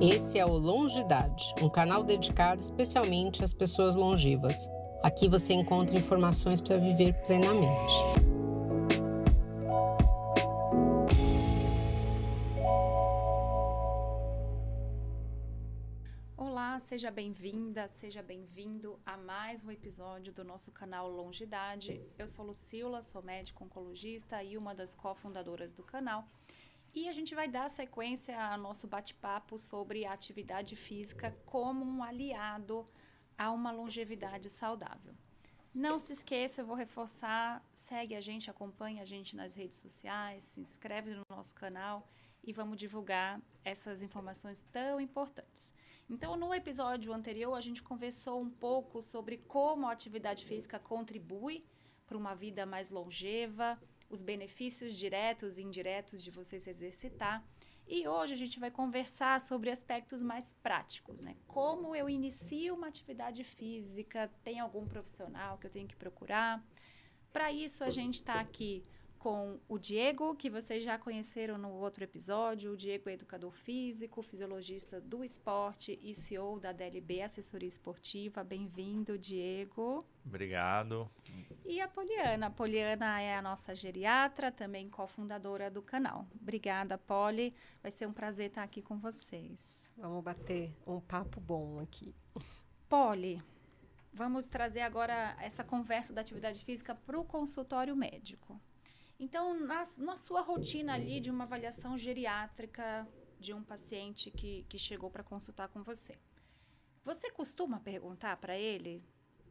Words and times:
Esse 0.00 0.38
é 0.38 0.44
o 0.44 0.52
Longidade, 0.52 1.54
um 1.62 1.70
canal 1.70 2.02
dedicado 2.02 2.60
especialmente 2.60 3.44
às 3.44 3.54
pessoas 3.54 3.94
longevas. 3.94 4.68
Aqui 5.02 5.28
você 5.28 5.54
encontra 5.54 5.96
informações 5.96 6.60
para 6.60 6.76
viver 6.76 7.14
plenamente. 7.22 7.94
Olá, 16.36 16.80
seja 16.80 17.10
bem-vinda, 17.10 17.86
seja 17.86 18.20
bem-vindo 18.20 18.98
a 19.06 19.16
mais 19.16 19.62
um 19.62 19.70
episódio 19.70 20.32
do 20.32 20.42
nosso 20.42 20.72
canal 20.72 21.08
Longidade. 21.08 22.00
Eu 22.18 22.26
sou 22.26 22.44
Lucila, 22.44 23.00
sou 23.00 23.22
médica 23.22 23.62
oncologista 23.62 24.42
e 24.42 24.58
uma 24.58 24.74
das 24.74 24.92
cofundadoras 24.92 25.72
do 25.72 25.84
canal. 25.84 26.26
E 26.94 27.08
a 27.08 27.12
gente 27.12 27.34
vai 27.34 27.48
dar 27.48 27.68
sequência 27.68 28.40
ao 28.40 28.56
nosso 28.56 28.86
bate-papo 28.86 29.58
sobre 29.58 30.06
a 30.06 30.12
atividade 30.12 30.76
física 30.76 31.36
como 31.44 31.84
um 31.84 32.04
aliado 32.04 32.86
a 33.36 33.50
uma 33.50 33.72
longevidade 33.72 34.48
saudável. 34.48 35.12
Não 35.74 35.98
se 35.98 36.12
esqueça, 36.12 36.60
eu 36.60 36.66
vou 36.66 36.76
reforçar, 36.76 37.60
segue 37.72 38.14
a 38.14 38.20
gente, 38.20 38.48
acompanha 38.48 39.02
a 39.02 39.04
gente 39.04 39.34
nas 39.34 39.56
redes 39.56 39.78
sociais, 39.78 40.44
se 40.44 40.60
inscreve 40.60 41.10
no 41.10 41.22
nosso 41.28 41.52
canal 41.56 42.06
e 42.44 42.52
vamos 42.52 42.76
divulgar 42.76 43.42
essas 43.64 44.00
informações 44.00 44.64
tão 44.70 45.00
importantes. 45.00 45.74
Então, 46.08 46.36
no 46.36 46.54
episódio 46.54 47.12
anterior, 47.12 47.54
a 47.54 47.60
gente 47.60 47.82
conversou 47.82 48.40
um 48.40 48.50
pouco 48.50 49.02
sobre 49.02 49.38
como 49.38 49.88
a 49.88 49.92
atividade 49.92 50.44
física 50.44 50.78
contribui 50.78 51.66
para 52.06 52.16
uma 52.16 52.36
vida 52.36 52.64
mais 52.64 52.90
longeva, 52.90 53.76
os 54.14 54.22
benefícios 54.22 54.96
diretos 54.96 55.58
e 55.58 55.62
indiretos 55.62 56.22
de 56.22 56.30
você 56.30 56.58
se 56.58 56.70
exercitar. 56.70 57.44
E 57.86 58.08
hoje 58.08 58.32
a 58.32 58.36
gente 58.36 58.58
vai 58.58 58.70
conversar 58.70 59.38
sobre 59.40 59.70
aspectos 59.70 60.22
mais 60.22 60.52
práticos, 60.52 61.20
né? 61.20 61.36
Como 61.46 61.94
eu 61.94 62.08
inicio 62.08 62.74
uma 62.74 62.88
atividade 62.88 63.44
física, 63.44 64.30
tem 64.42 64.58
algum 64.58 64.86
profissional 64.86 65.58
que 65.58 65.66
eu 65.66 65.70
tenho 65.70 65.86
que 65.86 65.96
procurar? 65.96 66.64
Para 67.30 67.52
isso 67.52 67.84
a 67.84 67.90
gente 67.90 68.14
está 68.14 68.34
aqui 68.40 68.82
com 69.24 69.58
o 69.66 69.78
Diego, 69.78 70.34
que 70.34 70.50
vocês 70.50 70.84
já 70.84 70.98
conheceram 70.98 71.56
no 71.56 71.70
outro 71.70 72.04
episódio. 72.04 72.72
O 72.72 72.76
Diego 72.76 73.08
é 73.08 73.14
educador 73.14 73.52
físico, 73.52 74.20
fisiologista 74.20 75.00
do 75.00 75.24
esporte 75.24 75.98
e 76.02 76.14
CEO 76.14 76.60
da 76.60 76.72
DLB 76.72 77.22
Assessoria 77.22 77.66
Esportiva. 77.66 78.44
Bem-vindo, 78.44 79.16
Diego. 79.16 80.04
Obrigado. 80.26 81.10
E 81.64 81.80
a 81.80 81.88
Poliana. 81.88 82.48
A 82.48 82.50
Poliana 82.50 83.18
é 83.22 83.34
a 83.34 83.40
nossa 83.40 83.74
geriatra, 83.74 84.52
também 84.52 84.90
cofundadora 84.90 85.70
do 85.70 85.80
canal. 85.80 86.26
Obrigada, 86.38 86.98
Poli. 86.98 87.54
Vai 87.82 87.90
ser 87.90 88.06
um 88.06 88.12
prazer 88.12 88.48
estar 88.48 88.62
aqui 88.62 88.82
com 88.82 88.98
vocês. 88.98 89.90
Vamos 89.96 90.22
bater 90.22 90.76
um 90.86 91.00
papo 91.00 91.40
bom 91.40 91.80
aqui. 91.80 92.14
Poli, 92.90 93.42
vamos 94.12 94.48
trazer 94.48 94.82
agora 94.82 95.34
essa 95.40 95.64
conversa 95.64 96.12
da 96.12 96.20
atividade 96.20 96.62
física 96.62 96.94
para 96.94 97.18
o 97.18 97.24
consultório 97.24 97.96
médico. 97.96 98.60
Então, 99.18 99.58
na, 99.58 99.82
na 99.98 100.16
sua 100.16 100.40
rotina 100.40 100.94
ali 100.94 101.20
de 101.20 101.30
uma 101.30 101.44
avaliação 101.44 101.96
geriátrica 101.96 103.06
de 103.38 103.52
um 103.52 103.62
paciente 103.62 104.30
que, 104.30 104.64
que 104.68 104.78
chegou 104.78 105.10
para 105.10 105.22
consultar 105.22 105.68
com 105.68 105.82
você, 105.82 106.18
você 107.02 107.30
costuma 107.30 107.78
perguntar 107.80 108.36
para 108.38 108.56
ele 108.58 109.04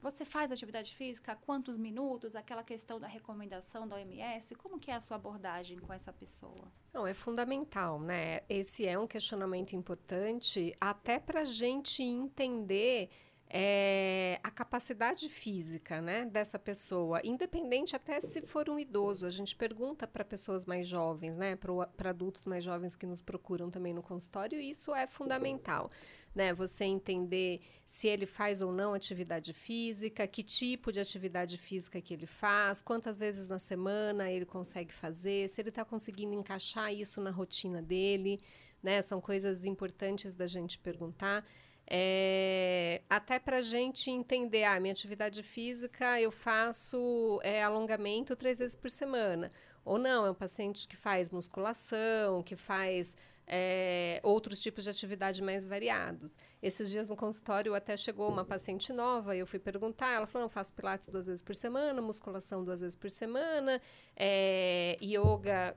você 0.03 0.25
faz 0.25 0.52
atividade 0.52 0.94
física 0.94 1.33
quantos 1.33 1.78
minutos? 1.78 2.36
Aquela 2.36 2.61
questão 2.61 3.00
da 3.00 3.08
recomendação 3.08 3.88
da 3.88 3.95
OMS, 3.95 4.53
como 4.55 4.78
que 4.78 4.92
é 4.92 4.95
a 4.95 5.00
sua 5.00 5.16
abordagem 5.16 5.77
com 5.77 5.94
essa 5.94 6.11
pessoa? 6.11 6.70
Não, 6.94 7.08
é 7.08 7.14
fundamental, 7.14 8.02
né? 8.02 8.42
Esse 8.50 8.86
é 8.86 9.00
um 9.00 9.08
questionamento 9.08 9.77
importante 9.77 10.75
até 10.80 11.20
para 11.20 11.42
a 11.42 11.45
gente 11.45 12.03
entender 12.03 13.09
é, 13.56 14.40
a 14.42 14.50
capacidade 14.50 15.30
física 15.30 16.02
né, 16.02 16.26
dessa 16.26 16.58
pessoa, 16.58 17.22
independente 17.23 17.95
até 17.95 18.20
se 18.20 18.42
for 18.42 18.67
um 18.67 18.80
idoso. 18.80 19.27
A 19.27 19.30
gente 19.30 19.55
pergunta 19.55 20.08
para 20.08 20.26
pessoas 20.26 20.66
mais 20.66 20.88
jovens, 20.88 21.38
né, 21.38 21.55
para 21.55 22.10
adultos 22.10 22.48
mais 22.48 22.64
jovens 22.64 22.95
que 22.95 23.05
nos 23.05 23.22
procuram 23.22 23.70
também 23.70 23.94
no 23.94 24.02
consultório, 24.02 24.60
e 24.60 24.72
isso 24.72 24.95
é 24.95 25.05
fundamental. 25.05 25.92
Né, 26.33 26.52
você 26.52 26.86
entender 26.86 27.61
se 27.86 28.08
ele 28.08 28.26
faz 28.26 28.60
ou 28.60 28.72
não 28.72 28.95
atividade 28.95 29.54
física, 29.54 30.26
que 30.26 30.42
tipo 30.42 30.92
de 30.92 31.00
atividade 31.00 31.60
física 31.60 32.02
que 32.02 32.11
ele 32.11 32.26
faz, 32.26 32.82
quantas 32.82 33.17
vezes 33.17 33.48
na 33.48 33.60
semana 33.60 34.32
ele 34.32 34.48
consegue 34.48 34.92
fazer, 34.92 35.48
se 35.48 35.61
ele 35.61 35.70
está 35.70 35.86
conseguindo 35.86 36.33
encaixar 36.33 36.92
isso 36.92 37.22
na 37.22 37.30
rotina 37.30 37.83
dele. 37.83 38.39
Né, 38.82 39.02
são 39.02 39.22
coisas 39.22 39.64
importantes 39.64 40.36
da 40.36 40.45
gente 40.48 40.77
perguntar. 40.77 41.45
É, 41.89 43.02
até 43.10 43.39
para 43.39 43.58
a 43.58 43.61
gente 43.61 44.10
entender, 44.10 44.64
ah, 44.64 44.80
minha 44.80 44.94
atividade 44.94 45.44
física 45.44 46.20
eu 46.20 46.32
faço 46.32 47.39
é, 47.44 47.61
alongamento 47.61 48.36
três 48.36 48.60
vezes 48.60 48.76
por 48.76 48.89
semana. 48.89 49.52
Ou 49.86 49.98
não, 49.98 50.26
é 50.26 50.32
um 50.32 50.36
paciente 50.36 50.88
que 50.88 50.95
faz 50.95 51.30
musculação, 51.30 52.42
que 52.42 52.55
faz 52.55 53.17
é, 53.45 54.20
outros 54.23 54.60
tipos 54.60 54.86
de 54.86 54.89
atividade 54.89 55.42
mais 55.42 55.66
variados. 55.66 56.38
Esses 56.61 56.89
dias 56.89 57.10
no 57.10 57.16
consultório 57.16 57.76
até 57.76 57.95
chegou 57.98 58.30
uma 58.30 58.45
paciente 58.45 58.94
nova, 58.94 59.36
eu 59.36 59.45
fui 59.45 59.60
perguntar, 59.60 60.14
ela 60.14 60.26
falou, 60.26 60.45
não, 60.45 60.50
faço 60.50 60.73
pilates 60.73 61.10
duas 61.10 61.26
vezes 61.26 61.42
por 61.42 61.55
semana, 61.55 62.02
musculação 62.02 62.64
duas 62.64 62.82
vezes 62.82 62.95
por 62.95 63.11
semana, 63.11 63.82
é, 64.15 64.98
yoga 65.02 65.76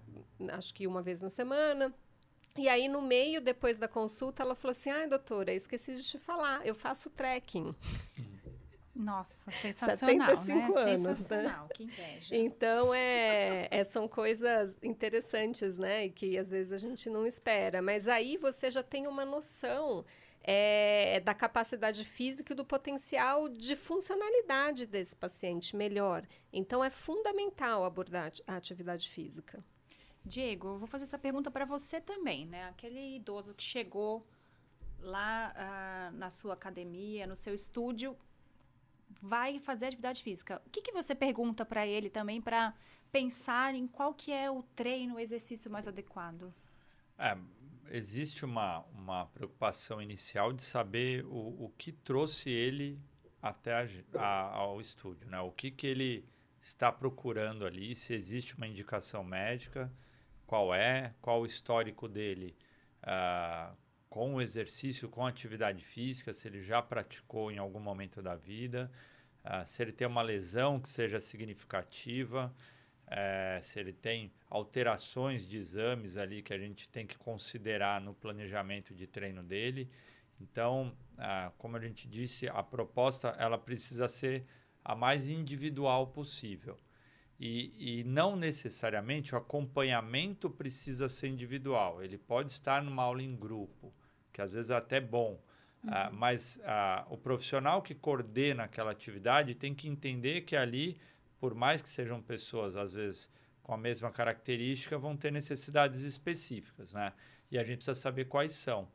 acho 0.52 0.72
que 0.74 0.86
uma 0.86 1.02
vez 1.02 1.20
na 1.20 1.30
semana. 1.30 1.92
E 2.56 2.68
aí, 2.68 2.88
no 2.88 3.02
meio, 3.02 3.40
depois 3.40 3.76
da 3.76 3.88
consulta, 3.88 4.42
ela 4.42 4.54
falou 4.54 4.72
assim: 4.72 4.90
ai, 4.90 5.06
doutora, 5.06 5.52
esqueci 5.52 5.94
de 5.94 6.02
te 6.02 6.18
falar, 6.18 6.66
eu 6.66 6.74
faço 6.74 7.10
trekking. 7.10 7.74
Nossa, 8.96 9.50
sensacional, 9.50 10.34
75 10.36 10.56
né? 10.56 10.64
anos, 10.64 10.74
né? 10.74 10.96
sensacional, 10.96 11.62
né? 11.64 11.68
que 11.74 11.84
inveja. 11.84 12.34
Então, 12.34 12.94
é, 12.94 13.68
é, 13.70 13.84
são 13.84 14.08
coisas 14.08 14.78
interessantes, 14.82 15.76
né? 15.76 16.06
E 16.06 16.10
que 16.10 16.38
às 16.38 16.48
vezes 16.48 16.72
a 16.72 16.78
gente 16.78 17.10
não 17.10 17.26
espera. 17.26 17.82
Mas 17.82 18.08
aí 18.08 18.38
você 18.38 18.70
já 18.70 18.82
tem 18.82 19.06
uma 19.06 19.24
noção 19.24 20.02
é, 20.42 21.20
da 21.20 21.34
capacidade 21.34 22.04
física 22.04 22.54
e 22.54 22.56
do 22.56 22.64
potencial 22.64 23.50
de 23.50 23.76
funcionalidade 23.76 24.86
desse 24.86 25.14
paciente 25.14 25.76
melhor. 25.76 26.26
Então, 26.50 26.82
é 26.82 26.88
fundamental 26.88 27.84
abordar 27.84 28.32
a 28.46 28.56
atividade 28.56 29.10
física. 29.10 29.62
Diego, 30.26 30.68
eu 30.68 30.78
vou 30.78 30.88
fazer 30.88 31.04
essa 31.04 31.18
pergunta 31.18 31.50
para 31.52 31.64
você 31.64 32.00
também, 32.00 32.46
né? 32.46 32.68
Aquele 32.68 33.16
idoso 33.16 33.54
que 33.54 33.62
chegou 33.62 34.26
lá 34.98 35.54
uh, 35.54 36.16
na 36.16 36.30
sua 36.30 36.54
academia, 36.54 37.26
no 37.28 37.36
seu 37.36 37.54
estúdio, 37.54 38.16
vai 39.22 39.60
fazer 39.60 39.86
atividade 39.86 40.22
física. 40.22 40.60
O 40.66 40.70
que, 40.70 40.82
que 40.82 40.90
você 40.90 41.14
pergunta 41.14 41.64
para 41.64 41.86
ele 41.86 42.10
também 42.10 42.40
para 42.40 42.74
pensar 43.12 43.74
em 43.74 43.86
qual 43.86 44.12
que 44.12 44.32
é 44.32 44.50
o 44.50 44.64
treino, 44.74 45.14
o 45.14 45.20
exercício 45.20 45.70
mais 45.70 45.86
adequado? 45.86 46.52
É, 47.16 47.38
existe 47.90 48.44
uma, 48.44 48.80
uma 48.92 49.26
preocupação 49.26 50.02
inicial 50.02 50.52
de 50.52 50.64
saber 50.64 51.24
o, 51.26 51.66
o 51.66 51.72
que 51.78 51.92
trouxe 51.92 52.50
ele 52.50 53.00
até 53.40 53.72
a, 53.72 53.88
a, 54.20 54.56
ao 54.56 54.80
estúdio, 54.80 55.30
né? 55.30 55.40
O 55.40 55.52
que, 55.52 55.70
que 55.70 55.86
ele 55.86 56.28
está 56.60 56.90
procurando 56.90 57.64
ali, 57.64 57.94
se 57.94 58.12
existe 58.12 58.56
uma 58.56 58.66
indicação 58.66 59.22
médica, 59.22 59.88
qual 60.46 60.74
é, 60.74 61.14
qual 61.20 61.42
o 61.42 61.46
histórico 61.46 62.08
dele 62.08 62.56
uh, 63.02 63.76
com 64.08 64.34
o 64.34 64.40
exercício, 64.40 65.08
com 65.08 65.26
a 65.26 65.28
atividade 65.28 65.84
física, 65.84 66.32
se 66.32 66.48
ele 66.48 66.62
já 66.62 66.80
praticou 66.80 67.50
em 67.50 67.58
algum 67.58 67.80
momento 67.80 68.22
da 68.22 68.34
vida, 68.34 68.90
uh, 69.44 69.66
se 69.66 69.82
ele 69.82 69.92
tem 69.92 70.06
uma 70.06 70.22
lesão 70.22 70.80
que 70.80 70.88
seja 70.88 71.20
significativa, 71.20 72.54
uh, 73.06 73.62
se 73.62 73.78
ele 73.78 73.92
tem 73.92 74.32
alterações 74.48 75.46
de 75.46 75.56
exames 75.56 76.16
ali 76.16 76.42
que 76.42 76.54
a 76.54 76.58
gente 76.58 76.88
tem 76.88 77.06
que 77.06 77.18
considerar 77.18 78.00
no 78.00 78.14
planejamento 78.14 78.94
de 78.94 79.06
treino 79.06 79.42
dele. 79.42 79.90
Então, 80.40 80.94
ah, 81.18 81.50
como 81.56 81.76
a 81.76 81.80
gente 81.80 82.06
disse, 82.08 82.48
a 82.48 82.62
proposta 82.62 83.28
ela 83.38 83.56
precisa 83.56 84.06
ser 84.06 84.44
a 84.84 84.94
mais 84.94 85.28
individual 85.28 86.08
possível. 86.08 86.78
E, 87.38 88.00
e, 88.00 88.04
não 88.04 88.34
necessariamente 88.34 89.34
o 89.34 89.38
acompanhamento 89.38 90.48
precisa 90.48 91.08
ser 91.08 91.28
individual. 91.28 92.02
Ele 92.02 92.16
pode 92.16 92.50
estar 92.50 92.82
numa 92.82 93.02
aula 93.02 93.22
em 93.22 93.36
grupo, 93.36 93.92
que 94.32 94.40
às 94.40 94.54
vezes 94.54 94.70
é 94.70 94.76
até 94.76 95.00
bom. 95.00 95.38
Uhum. 95.84 95.90
Uh, 95.90 96.12
mas 96.14 96.56
uh, 96.56 97.12
o 97.12 97.18
profissional 97.18 97.82
que 97.82 97.94
coordena 97.94 98.64
aquela 98.64 98.90
atividade 98.90 99.54
tem 99.54 99.74
que 99.74 99.86
entender 99.86 100.42
que 100.42 100.56
ali, 100.56 100.98
por 101.38 101.54
mais 101.54 101.82
que 101.82 101.88
sejam 101.90 102.22
pessoas, 102.22 102.74
às 102.74 102.94
vezes, 102.94 103.30
com 103.62 103.74
a 103.74 103.76
mesma 103.76 104.10
característica, 104.10 104.96
vão 104.96 105.14
ter 105.14 105.30
necessidades 105.30 106.00
específicas. 106.00 106.94
Né? 106.94 107.12
E 107.50 107.58
a 107.58 107.64
gente 107.64 107.78
precisa 107.78 107.94
saber 107.94 108.26
quais 108.26 108.52
são. 108.52 108.88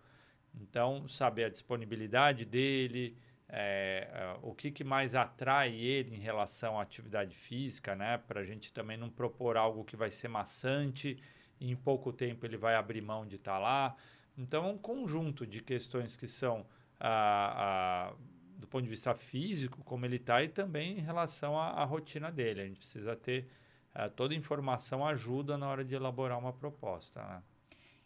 Então, 0.59 1.07
saber 1.07 1.45
a 1.45 1.49
disponibilidade 1.49 2.43
dele, 2.43 3.15
é, 3.53 4.07
é, 4.13 4.39
o 4.41 4.55
que, 4.55 4.71
que 4.71 4.81
mais 4.81 5.13
atrai 5.13 5.75
ele 5.75 6.15
em 6.15 6.19
relação 6.19 6.79
à 6.79 6.83
atividade 6.83 7.35
física, 7.35 7.93
né? 7.93 8.17
Para 8.17 8.39
a 8.39 8.45
gente 8.45 8.71
também 8.71 8.95
não 8.95 9.09
propor 9.09 9.57
algo 9.57 9.83
que 9.83 9.97
vai 9.97 10.09
ser 10.09 10.29
maçante 10.29 11.21
e 11.59 11.69
em 11.69 11.75
pouco 11.75 12.13
tempo 12.13 12.45
ele 12.45 12.55
vai 12.55 12.75
abrir 12.75 13.01
mão 13.01 13.27
de 13.27 13.35
estar 13.35 13.55
tá 13.55 13.59
lá. 13.59 13.95
Então, 14.37 14.65
é 14.65 14.69
um 14.69 14.77
conjunto 14.77 15.45
de 15.45 15.61
questões 15.61 16.15
que 16.15 16.27
são, 16.27 16.65
a, 16.97 18.11
a, 18.11 18.13
do 18.57 18.65
ponto 18.67 18.83
de 18.83 18.89
vista 18.89 19.13
físico, 19.13 19.83
como 19.83 20.05
ele 20.05 20.15
está, 20.15 20.41
e 20.41 20.47
também 20.47 20.97
em 20.97 21.01
relação 21.01 21.59
à, 21.59 21.71
à, 21.71 21.83
rotina 21.83 22.31
dele. 22.31 22.61
A 22.61 22.65
gente 22.65 22.77
precisa 22.77 23.17
ter 23.17 23.49
a, 23.93 24.05
eh, 24.05 24.09
toda 24.09 24.33
informação 24.33 25.05
ajuda 25.05 25.57
na 25.57 25.67
hora 25.69 25.83
de 25.83 25.93
elaborar 25.93 26.39
uma 26.39 26.53
proposta. 26.53 27.21
Né? 27.21 27.43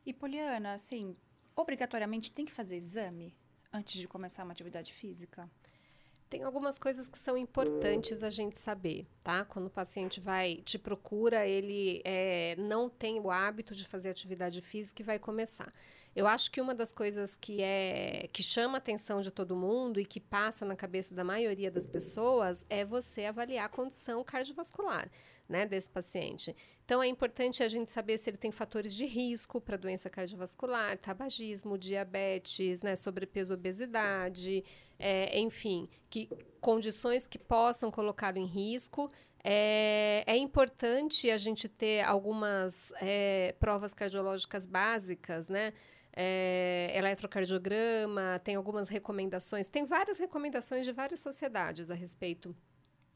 E, 0.04 0.12
Poliana, 0.12 0.74
assim, 0.74 1.16
obrigatoriamente 1.56 2.32
tem 2.32 2.46
que 2.46 2.52
fazer 2.52 2.76
exame 2.76 3.36
antes 3.76 4.00
de 4.00 4.08
começar 4.08 4.44
uma 4.44 4.54
atividade 4.54 4.94
física? 4.94 5.50
Tem 6.30 6.44
algumas 6.44 6.80
coisas 6.80 7.08
que 7.08 7.20
são 7.20 7.38
importantes 7.38 8.24
a 8.24 8.30
gente 8.30 8.58
saber, 8.58 9.06
tá? 9.24 9.46
Quando 9.46 9.68
o 9.68 9.70
paciente 9.70 10.20
vai 10.20 10.56
te 10.58 10.80
procura, 10.80 11.46
ele 11.46 12.02
é, 12.04 12.56
não 12.58 12.90
tem 12.90 13.20
o 13.20 13.30
hábito 13.30 13.76
de 13.76 13.88
fazer 13.88 14.10
atividade 14.10 14.60
física 14.62 15.02
e 15.02 15.06
vai 15.06 15.20
começar. 15.20 15.72
Eu 16.16 16.28
acho 16.28 16.50
que 16.50 16.62
uma 16.62 16.74
das 16.74 16.94
coisas 16.94 17.36
que 17.36 17.62
é 17.62 18.30
que 18.32 18.42
chama 18.42 18.76
a 18.76 18.78
atenção 18.78 19.20
de 19.20 19.30
todo 19.30 19.56
mundo 19.56 20.00
e 20.00 20.06
que 20.06 20.20
passa 20.20 20.66
na 20.66 20.76
cabeça 20.76 21.14
da 21.14 21.26
maioria 21.26 21.70
das 21.70 21.86
pessoas 21.86 22.66
é 22.70 22.86
você 22.86 23.26
avaliar 23.26 23.66
a 23.66 23.70
condição 23.70 24.24
cardiovascular 24.24 25.10
né, 25.48 25.66
desse 25.66 25.90
paciente. 25.90 26.56
Então, 26.84 27.02
é 27.02 27.08
importante 27.08 27.64
a 27.64 27.68
gente 27.68 27.92
saber 27.92 28.18
se 28.18 28.30
ele 28.30 28.38
tem 28.38 28.52
fatores 28.52 28.94
de 28.94 29.06
risco 29.06 29.60
para 29.60 29.78
doença 29.78 30.10
cardiovascular, 30.10 30.98
tabagismo, 30.98 31.78
diabetes, 31.78 32.82
né, 32.82 32.96
sobrepeso, 32.96 33.54
obesidade, 33.54 34.64
é, 34.98 35.40
enfim, 35.40 35.90
que 36.10 36.30
condições 36.62 37.28
que 37.28 37.38
possam 37.38 37.92
colocá-lo 37.92 38.38
em 38.38 38.46
risco. 38.46 39.12
É, 39.44 40.24
é, 40.26 40.38
importante 40.38 41.30
a 41.30 41.38
gente 41.38 41.68
ter 41.68 42.02
algumas 42.02 42.92
é, 43.02 43.54
provas 43.60 43.94
cardiológicas 43.94 44.66
básicas, 44.66 45.50
né? 45.50 45.74
É, 46.16 46.94
eletrocardiograma, 46.96 48.40
tem 48.44 48.56
algumas 48.56 48.88
recomendações, 48.88 49.68
tem 49.68 49.84
várias 49.84 50.18
recomendações 50.18 50.86
de 50.86 50.94
várias 50.94 51.20
sociedades 51.20 51.92
a 51.92 51.94
respeito 51.94 52.56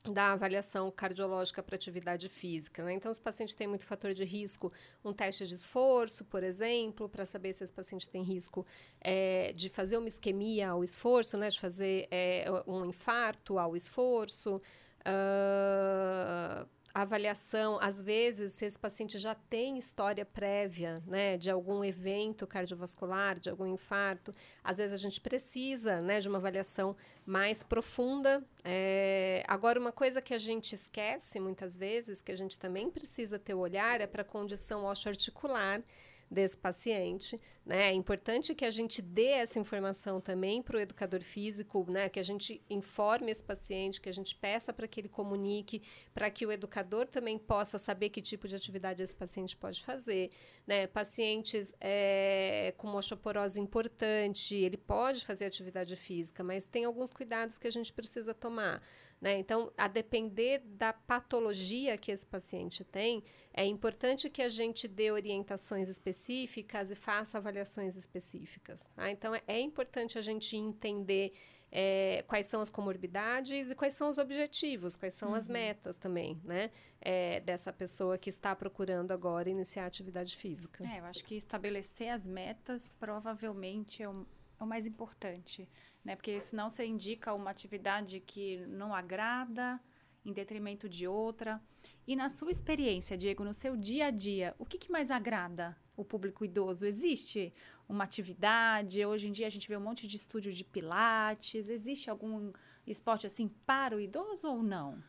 da 0.03 0.31
avaliação 0.31 0.89
cardiológica 0.91 1.61
para 1.61 1.75
atividade 1.75 2.29
física. 2.29 2.83
Né? 2.83 2.93
Então, 2.93 3.13
se 3.13 3.19
o 3.19 3.23
paciente 3.23 3.55
tem 3.55 3.67
muito 3.67 3.85
fator 3.85 4.13
de 4.13 4.23
risco, 4.23 4.71
um 5.03 5.13
teste 5.13 5.45
de 5.45 5.55
esforço, 5.55 6.23
por 6.25 6.43
exemplo, 6.43 7.09
para 7.09 7.25
saber 7.25 7.53
se 7.53 7.63
esse 7.63 7.73
paciente 7.73 8.07
tem 8.07 8.23
risco 8.23 8.65
é, 9.01 9.51
de 9.53 9.69
fazer 9.69 9.97
uma 9.97 10.07
isquemia 10.07 10.69
ao 10.69 10.83
esforço, 10.83 11.37
né? 11.37 11.49
de 11.49 11.59
fazer 11.59 12.07
é, 12.09 12.45
um 12.65 12.85
infarto 12.85 13.59
ao 13.59 13.75
esforço. 13.75 14.61
Uh, 14.99 16.67
avaliação, 16.93 17.77
às 17.81 18.01
vezes, 18.01 18.53
se 18.53 18.65
esse 18.65 18.77
paciente 18.77 19.17
já 19.17 19.35
tem 19.35 19.77
história 19.77 20.25
prévia, 20.25 21.01
né, 21.05 21.37
de 21.37 21.49
algum 21.49 21.83
evento 21.83 22.47
cardiovascular, 22.47 23.39
de 23.39 23.49
algum 23.49 23.67
infarto, 23.67 24.33
às 24.63 24.77
vezes 24.77 24.93
a 24.93 24.97
gente 24.97 25.21
precisa, 25.21 26.01
né, 26.01 26.19
de 26.19 26.27
uma 26.27 26.37
avaliação 26.37 26.95
mais 27.25 27.63
profunda. 27.63 28.43
É... 28.63 29.43
Agora, 29.47 29.79
uma 29.79 29.91
coisa 29.91 30.21
que 30.21 30.33
a 30.33 30.39
gente 30.39 30.73
esquece 30.73 31.39
muitas 31.39 31.77
vezes, 31.77 32.21
que 32.21 32.31
a 32.31 32.37
gente 32.37 32.57
também 32.57 32.89
precisa 32.89 33.37
ter 33.37 33.53
o 33.53 33.59
olhar, 33.59 34.01
é 34.01 34.07
para 34.07 34.21
a 34.21 34.25
condição 34.25 34.85
osteoarticular, 34.85 35.83
desse 36.29 36.57
paciente. 36.57 37.39
Né? 37.65 37.89
É 37.89 37.93
importante 37.93 38.53
que 38.53 38.65
a 38.65 38.71
gente 38.71 39.01
dê 39.01 39.27
essa 39.27 39.59
informação 39.59 40.21
também 40.21 40.61
para 40.61 40.77
o 40.77 40.79
educador 40.79 41.21
físico, 41.21 41.85
né? 41.89 42.09
que 42.09 42.19
a 42.19 42.23
gente 42.23 42.61
informe 42.69 43.31
esse 43.31 43.43
paciente, 43.43 43.99
que 43.99 44.09
a 44.09 44.13
gente 44.13 44.35
peça 44.35 44.71
para 44.73 44.87
que 44.87 44.99
ele 44.99 45.09
comunique, 45.09 45.81
para 46.13 46.29
que 46.29 46.45
o 46.45 46.51
educador 46.51 47.07
também 47.07 47.37
possa 47.37 47.77
saber 47.77 48.09
que 48.09 48.21
tipo 48.21 48.47
de 48.47 48.55
atividade 48.55 49.01
esse 49.01 49.15
paciente 49.15 49.55
pode 49.55 49.83
fazer. 49.83 50.31
Né? 50.65 50.87
Pacientes 50.87 51.73
é, 51.79 52.73
com 52.77 52.95
osteoporose 52.95 53.59
importante, 53.59 54.55
ele 54.55 54.77
pode 54.77 55.25
fazer 55.25 55.45
atividade 55.45 55.95
física, 55.95 56.43
mas 56.43 56.65
tem 56.65 56.85
alguns 56.85 57.11
cuidados 57.11 57.57
que 57.57 57.67
a 57.67 57.71
gente 57.71 57.91
precisa 57.93 58.33
tomar. 58.33 58.81
Né? 59.21 59.37
Então, 59.37 59.71
a 59.77 59.87
depender 59.87 60.59
da 60.59 60.93
patologia 60.93 61.97
que 61.97 62.11
esse 62.11 62.25
paciente 62.25 62.83
tem, 62.83 63.23
é 63.53 63.65
importante 63.65 64.29
que 64.29 64.41
a 64.41 64.49
gente 64.49 64.87
dê 64.87 65.11
orientações 65.11 65.89
específicas 65.89 66.89
e 66.91 66.95
faça 66.95 67.37
avaliações 67.37 67.95
específicas. 67.95 68.89
Tá? 68.95 69.11
Então, 69.11 69.35
é, 69.35 69.41
é 69.47 69.59
importante 69.59 70.17
a 70.17 70.21
gente 70.21 70.55
entender 70.55 71.33
é, 71.71 72.23
quais 72.27 72.47
são 72.47 72.61
as 72.61 72.69
comorbidades 72.69 73.69
e 73.69 73.75
quais 73.75 73.93
são 73.93 74.09
os 74.09 74.17
objetivos, 74.17 74.95
quais 74.95 75.13
são 75.13 75.29
uhum. 75.29 75.35
as 75.35 75.47
metas 75.47 75.97
também, 75.97 76.41
né? 76.43 76.71
É, 77.01 77.39
dessa 77.41 77.71
pessoa 77.71 78.17
que 78.17 78.29
está 78.29 78.55
procurando 78.55 79.11
agora 79.11 79.49
iniciar 79.49 79.85
atividade 79.85 80.35
física. 80.35 80.83
É, 80.83 80.99
eu 80.99 81.05
acho 81.05 81.23
que 81.23 81.35
estabelecer 81.35 82.09
as 82.09 82.27
metas 82.27 82.89
provavelmente 82.99 84.01
é 84.01 84.09
o, 84.09 84.25
é 84.59 84.63
o 84.63 84.67
mais 84.67 84.87
importante 84.87 85.69
né? 86.03 86.15
Porque 86.15 86.39
senão 86.39 86.69
você 86.69 86.85
indica 86.85 87.33
uma 87.33 87.51
atividade 87.51 88.19
que 88.19 88.65
não 88.67 88.93
agrada 88.93 89.79
em 90.25 90.33
detrimento 90.33 90.87
de 90.89 91.07
outra. 91.07 91.61
E 92.07 92.15
na 92.15 92.29
sua 92.29 92.51
experiência, 92.51 93.17
Diego, 93.17 93.43
no 93.43 93.53
seu 93.53 93.75
dia 93.75 94.07
a 94.07 94.11
dia, 94.11 94.55
o 94.57 94.65
que, 94.65 94.77
que 94.77 94.91
mais 94.91 95.11
agrada 95.11 95.77
o 95.95 96.03
público 96.03 96.43
idoso? 96.43 96.85
Existe 96.85 97.53
uma 97.87 98.03
atividade? 98.03 99.05
Hoje 99.05 99.27
em 99.27 99.31
dia 99.31 99.47
a 99.47 99.49
gente 99.49 99.67
vê 99.67 99.77
um 99.77 99.81
monte 99.81 100.07
de 100.07 100.17
estúdio 100.17 100.51
de 100.51 100.63
pilates. 100.63 101.69
Existe 101.69 102.09
algum 102.09 102.51
esporte 102.85 103.25
assim 103.25 103.47
para 103.65 103.95
o 103.95 103.99
idoso 103.99 104.47
ou 104.47 104.63
não? 104.63 105.01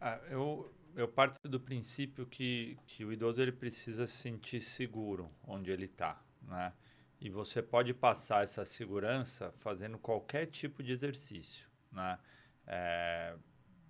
Ah, 0.00 0.20
eu, 0.30 0.72
eu 0.94 1.08
parto 1.08 1.48
do 1.48 1.60
princípio 1.60 2.26
que, 2.26 2.78
que 2.86 3.04
o 3.04 3.12
idoso 3.12 3.40
ele 3.40 3.52
precisa 3.52 4.06
se 4.06 4.16
sentir 4.16 4.60
seguro 4.60 5.30
onde 5.46 5.70
ele 5.70 5.86
está, 5.86 6.22
né? 6.42 6.72
E 7.20 7.28
você 7.28 7.60
pode 7.60 7.92
passar 7.92 8.44
essa 8.44 8.64
segurança 8.64 9.52
fazendo 9.58 9.98
qualquer 9.98 10.46
tipo 10.46 10.82
de 10.82 10.92
exercício. 10.92 11.66
Né? 11.90 12.18
É, 12.66 13.34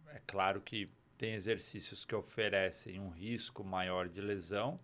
é 0.09 0.21
claro 0.27 0.61
que 0.61 0.91
tem 1.19 1.35
exercícios 1.35 2.05
que 2.05 2.15
oferecem 2.15 2.99
um 3.01 3.11
risco 3.11 3.65
maior 3.65 4.09
de 4.09 4.21
lesão 4.21 4.81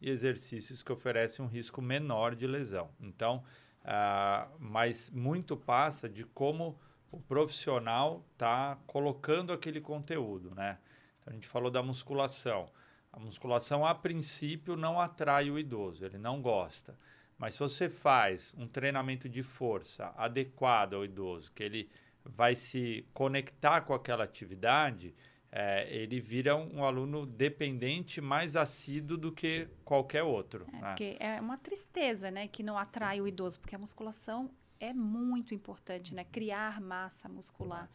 e 0.00 0.10
exercícios 0.10 0.82
que 0.82 0.92
oferecem 0.92 1.44
um 1.44 1.48
risco 1.48 1.82
menor 1.82 2.36
de 2.36 2.46
lesão. 2.46 2.90
Então, 3.00 3.42
uh, 3.82 4.54
mas 4.58 5.10
muito 5.10 5.56
passa 5.56 6.08
de 6.08 6.24
como 6.24 6.78
o 7.10 7.18
profissional 7.18 8.24
está 8.32 8.78
colocando 8.86 9.52
aquele 9.52 9.80
conteúdo, 9.80 10.54
né? 10.54 10.78
Então, 11.20 11.32
a 11.32 11.34
gente 11.34 11.48
falou 11.48 11.70
da 11.70 11.82
musculação. 11.82 12.70
A 13.10 13.18
musculação, 13.18 13.84
a 13.84 13.94
princípio, 13.94 14.76
não 14.76 15.00
atrai 15.00 15.50
o 15.50 15.58
idoso, 15.58 16.04
ele 16.04 16.18
não 16.18 16.40
gosta. 16.42 16.96
Mas 17.38 17.54
se 17.54 17.60
você 17.60 17.88
faz 17.88 18.52
um 18.58 18.66
treinamento 18.66 19.28
de 19.28 19.42
força 19.42 20.12
adequado 20.16 20.94
ao 20.94 21.04
idoso, 21.04 21.52
que 21.52 21.62
ele 21.62 21.88
vai 22.24 22.56
se 22.56 23.06
conectar 23.14 23.82
com 23.82 23.94
aquela 23.94 24.24
atividade, 24.24 25.14
é, 25.50 25.88
ele 25.94 26.20
vira 26.20 26.56
um, 26.56 26.78
um, 26.78 26.84
aluno 26.84 27.24
dependente 27.24 28.20
mais 28.20 28.56
assíduo 28.56 29.16
do 29.16 29.32
que 29.32 29.68
qualquer 29.84 30.24
outro. 30.24 30.66
É, 30.68 30.72
né? 30.72 30.88
porque 30.88 31.16
é 31.20 31.40
uma 31.40 31.56
tristeza, 31.56 32.30
né, 32.30 32.48
que 32.48 32.62
não 32.62 32.76
atrai 32.76 33.20
o 33.20 33.28
idoso, 33.28 33.60
porque 33.60 33.74
a 33.74 33.78
musculação 33.78 34.50
é 34.80 34.92
muito 34.92 35.54
importante, 35.54 36.14
né? 36.14 36.24
Criar 36.24 36.80
massa 36.80 37.28
muscular. 37.28 37.88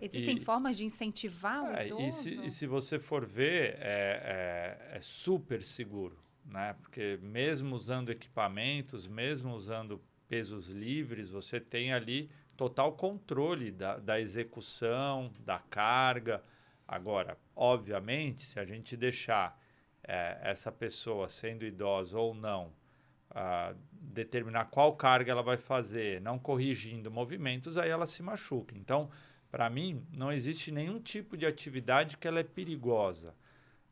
Existem 0.00 0.36
e, 0.36 0.40
formas 0.40 0.76
de 0.76 0.84
incentivar 0.84 1.62
o 1.62 1.76
é, 1.76 1.86
idoso? 1.86 2.04
E 2.04 2.12
se, 2.12 2.46
e 2.46 2.50
se, 2.50 2.66
você 2.66 2.98
for 2.98 3.24
ver, 3.24 3.76
é, 3.78 4.88
é, 4.90 4.96
é 4.96 5.00
super 5.00 5.62
seguro 5.62 6.25
né? 6.46 6.74
Porque 6.80 7.18
mesmo 7.22 7.74
usando 7.74 8.10
equipamentos, 8.10 9.06
mesmo 9.06 9.54
usando 9.54 10.00
pesos 10.28 10.68
livres, 10.68 11.28
você 11.28 11.60
tem 11.60 11.92
ali 11.92 12.30
total 12.56 12.92
controle 12.92 13.70
da, 13.70 13.98
da 13.98 14.20
execução, 14.20 15.32
da 15.40 15.58
carga. 15.58 16.42
Agora, 16.86 17.36
obviamente, 17.54 18.44
se 18.44 18.58
a 18.58 18.64
gente 18.64 18.96
deixar 18.96 19.60
é, 20.02 20.38
essa 20.42 20.72
pessoa, 20.72 21.28
sendo 21.28 21.64
idosa 21.64 22.18
ou 22.18 22.34
não, 22.34 22.72
uh, 23.30 23.76
determinar 23.92 24.66
qual 24.66 24.94
carga 24.96 25.32
ela 25.32 25.42
vai 25.42 25.56
fazer, 25.56 26.20
não 26.20 26.38
corrigindo 26.38 27.10
movimentos, 27.10 27.76
aí 27.76 27.90
ela 27.90 28.06
se 28.06 28.22
machuca. 28.22 28.76
Então, 28.76 29.10
para 29.50 29.68
mim, 29.68 30.06
não 30.16 30.32
existe 30.32 30.70
nenhum 30.70 31.00
tipo 31.00 31.36
de 31.36 31.44
atividade 31.44 32.16
que 32.16 32.26
ela 32.26 32.40
é 32.40 32.44
perigosa. 32.44 33.34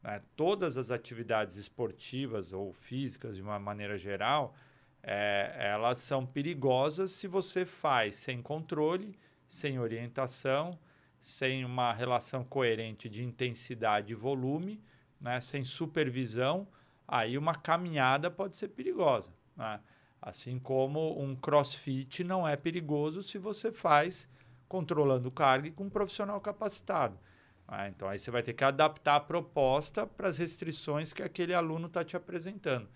Né? 0.05 0.21
Todas 0.37 0.77
as 0.77 0.91
atividades 0.91 1.57
esportivas 1.57 2.53
ou 2.53 2.75
físicas, 2.75 3.37
de 3.37 3.43
uma 3.43 3.59
maneira 3.59 3.97
geral, 3.97 4.55
é, 5.03 5.57
elas 5.59 5.99
são 5.99 6.27
perigosas 6.27 7.11
se 7.11 7.27
você 7.27 7.65
faz 7.65 8.17
sem 8.17 8.43
controle, 8.43 9.19
sem 9.49 9.79
orientação, 9.79 10.79
sem 11.21 11.65
uma 11.65 11.93
relação 11.93 12.45
coerente 12.45 13.09
de 13.09 13.25
intensidade 13.25 14.13
e 14.13 14.15
volume, 14.15 14.79
né? 15.19 15.41
sem 15.41 15.65
supervisão, 15.65 16.69
aí 17.09 17.39
uma 17.39 17.55
caminhada 17.55 18.31
pode 18.31 18.59
ser 18.59 18.69
perigosa. 18.69 19.33
Né? 19.57 19.81
Assim 20.21 20.59
como 20.59 21.19
um 21.21 21.35
crossfit 21.35 22.23
não 22.23 22.47
é 22.47 22.57
perigoso 22.57 23.23
se 23.23 23.39
você 23.39 23.73
faz 23.73 24.29
controlando 24.69 25.31
carga 25.31 25.69
e 25.69 25.71
com 25.71 25.85
um 25.85 25.91
profissional 25.91 26.41
capacitado. 26.41 27.19
Ah, 27.67 27.89
então 27.89 28.09
aí 28.09 28.19
você 28.19 28.31
vai 28.31 28.43
ter 28.43 28.53
que 28.53 28.65
adaptar 28.65 29.17
a 29.17 29.21
proposta 29.21 30.07
para 30.07 30.29
as 30.29 30.37
restrições 30.37 31.13
que 31.13 31.23
aquele 31.23 31.55
aluno 31.55 31.87
está 31.87 32.05
te 32.05 32.17
apresentando. 32.17 32.89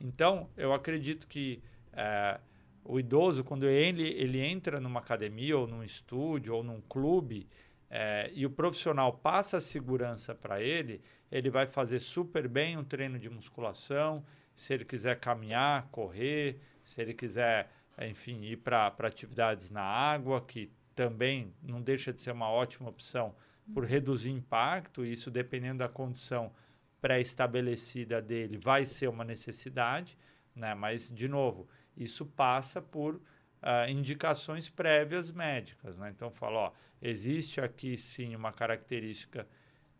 Então, 0.00 0.48
eu 0.56 0.72
acredito 0.72 1.26
que 1.26 1.62
é, 1.92 2.38
o 2.84 2.98
idoso, 2.98 3.44
quando 3.44 3.66
ele, 3.66 4.02
ele 4.02 4.40
entra 4.40 4.80
numa 4.80 5.00
academia 5.00 5.56
ou 5.56 5.66
num 5.66 5.82
estúdio 5.82 6.54
ou 6.54 6.62
num 6.62 6.80
clube 6.80 7.48
é, 7.90 8.30
e 8.34 8.44
o 8.44 8.50
profissional 8.50 9.12
passa 9.12 9.56
a 9.56 9.60
segurança 9.60 10.34
para 10.34 10.62
ele, 10.62 11.02
ele 11.30 11.50
vai 11.50 11.66
fazer 11.66 12.00
super 12.00 12.48
bem 12.48 12.76
um 12.76 12.84
treino 12.84 13.18
de 13.18 13.28
musculação. 13.28 14.24
Se 14.54 14.74
ele 14.74 14.84
quiser 14.84 15.18
caminhar, 15.20 15.88
correr, 15.90 16.60
se 16.84 17.00
ele 17.00 17.14
quiser, 17.14 17.70
enfim, 18.00 18.42
ir 18.42 18.56
para 18.56 18.94
atividades 18.98 19.70
na 19.70 19.82
água, 19.82 20.40
que 20.40 20.70
também 20.94 21.54
não 21.62 21.80
deixa 21.80 22.12
de 22.12 22.20
ser 22.20 22.32
uma 22.32 22.50
ótima 22.50 22.88
opção 22.88 23.34
por 23.72 23.84
reduzir 23.84 24.30
impacto, 24.30 25.04
isso 25.04 25.30
dependendo 25.30 25.78
da 25.78 25.88
condição 25.88 26.52
pré-estabelecida 27.00 28.20
dele, 28.20 28.58
vai 28.58 28.84
ser 28.84 29.08
uma 29.08 29.24
necessidade, 29.24 30.18
né? 30.54 30.74
mas, 30.74 31.10
de 31.10 31.28
novo, 31.28 31.68
isso 31.96 32.26
passa 32.26 32.80
por 32.82 33.16
uh, 33.16 33.88
indicações 33.88 34.68
prévias 34.68 35.30
médicas. 35.30 35.98
Né? 35.98 36.10
Então, 36.10 36.30
falo, 36.30 36.56
ó, 36.56 36.72
existe 37.00 37.60
aqui 37.60 37.96
sim 37.96 38.34
uma 38.34 38.52
característica 38.52 39.46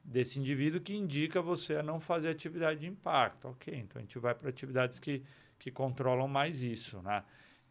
desse 0.03 0.39
indivíduo 0.41 0.81
que 0.81 0.95
indica 0.95 1.43
você 1.43 1.77
a 1.77 1.83
não 1.83 2.01
fazer 2.01 2.31
atividade 2.31 2.81
de 2.81 2.87
impacto. 2.87 3.49
Ok, 3.49 3.75
então 3.77 4.01
a 4.01 4.03
gente 4.03 4.19
vai 4.19 4.35
para 4.35 4.49
atividades 4.49 4.99
que, 4.99 5.23
que 5.59 5.71
controlam 5.71 6.27
mais 6.27 6.63
isso. 6.63 7.01
Né? 7.03 7.23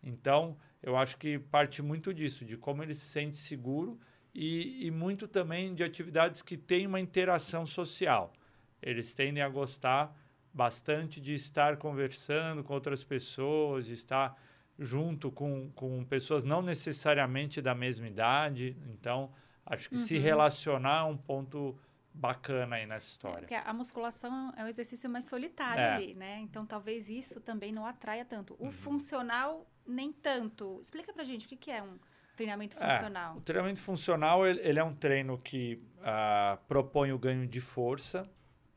Então, 0.03 0.57
eu 0.81 0.95
acho 0.95 1.17
que 1.17 1.39
parte 1.39 1.81
muito 1.81 2.13
disso, 2.13 2.45
de 2.45 2.55
como 2.55 2.83
ele 2.83 2.93
se 2.93 3.05
sente 3.05 3.37
seguro 3.37 3.99
e, 4.37 4.85
e 4.85 4.91
muito 4.91 5.27
também 5.27 5.73
de 5.73 5.83
atividades 5.83 6.43
que 6.43 6.55
têm 6.55 6.85
uma 6.85 6.99
interação 6.99 7.65
social. 7.65 8.31
Eles 8.79 9.15
tendem 9.15 9.41
a 9.41 9.49
gostar 9.49 10.15
bastante 10.53 11.19
de 11.19 11.33
estar 11.33 11.77
conversando 11.77 12.63
com 12.63 12.71
outras 12.71 13.03
pessoas, 13.03 13.87
de 13.87 13.93
estar 13.93 14.39
junto 14.77 15.31
com, 15.31 15.71
com 15.71 16.05
pessoas 16.05 16.43
não 16.43 16.61
necessariamente 16.61 17.63
da 17.63 17.73
mesma 17.73 18.07
idade. 18.07 18.77
Então, 18.93 19.33
acho 19.65 19.89
que 19.89 19.95
uhum. 19.95 20.05
se 20.05 20.19
relacionar 20.19 20.99
é 20.99 21.03
um 21.05 21.17
ponto 21.17 21.75
bacana 22.13 22.75
aí 22.75 22.85
nessa 22.85 23.09
história. 23.09 23.37
É, 23.37 23.41
porque 23.41 23.55
a 23.55 23.73
musculação 23.73 24.53
é 24.55 24.63
um 24.63 24.67
exercício 24.67 25.09
mais 25.09 25.25
solitário 25.25 25.81
é. 25.81 25.95
ali, 25.95 26.13
né? 26.13 26.41
Então, 26.41 26.63
talvez 26.63 27.09
isso 27.09 27.41
também 27.41 27.71
não 27.71 27.87
atraia 27.87 28.23
tanto. 28.23 28.55
O 28.59 28.65
uhum. 28.65 28.71
funcional, 28.71 29.65
nem 29.83 30.13
tanto. 30.13 30.79
Explica 30.79 31.11
pra 31.11 31.23
gente 31.23 31.47
o 31.47 31.49
que, 31.49 31.55
que 31.55 31.71
é 31.71 31.81
um 31.81 31.97
treinamento 32.37 32.77
é, 32.79 32.89
funcional. 32.89 33.33
É, 33.33 33.37
o 33.37 33.41
treinamento 33.41 33.81
funcional, 33.81 34.47
ele, 34.47 34.61
ele, 34.61 34.79
é 34.79 34.83
um 34.83 34.93
treino 34.93 35.37
que 35.39 35.81
uh, 35.97 36.57
propõe 36.67 37.11
o 37.11 37.17
ganho 37.17 37.47
de 37.47 37.59
força, 37.59 38.29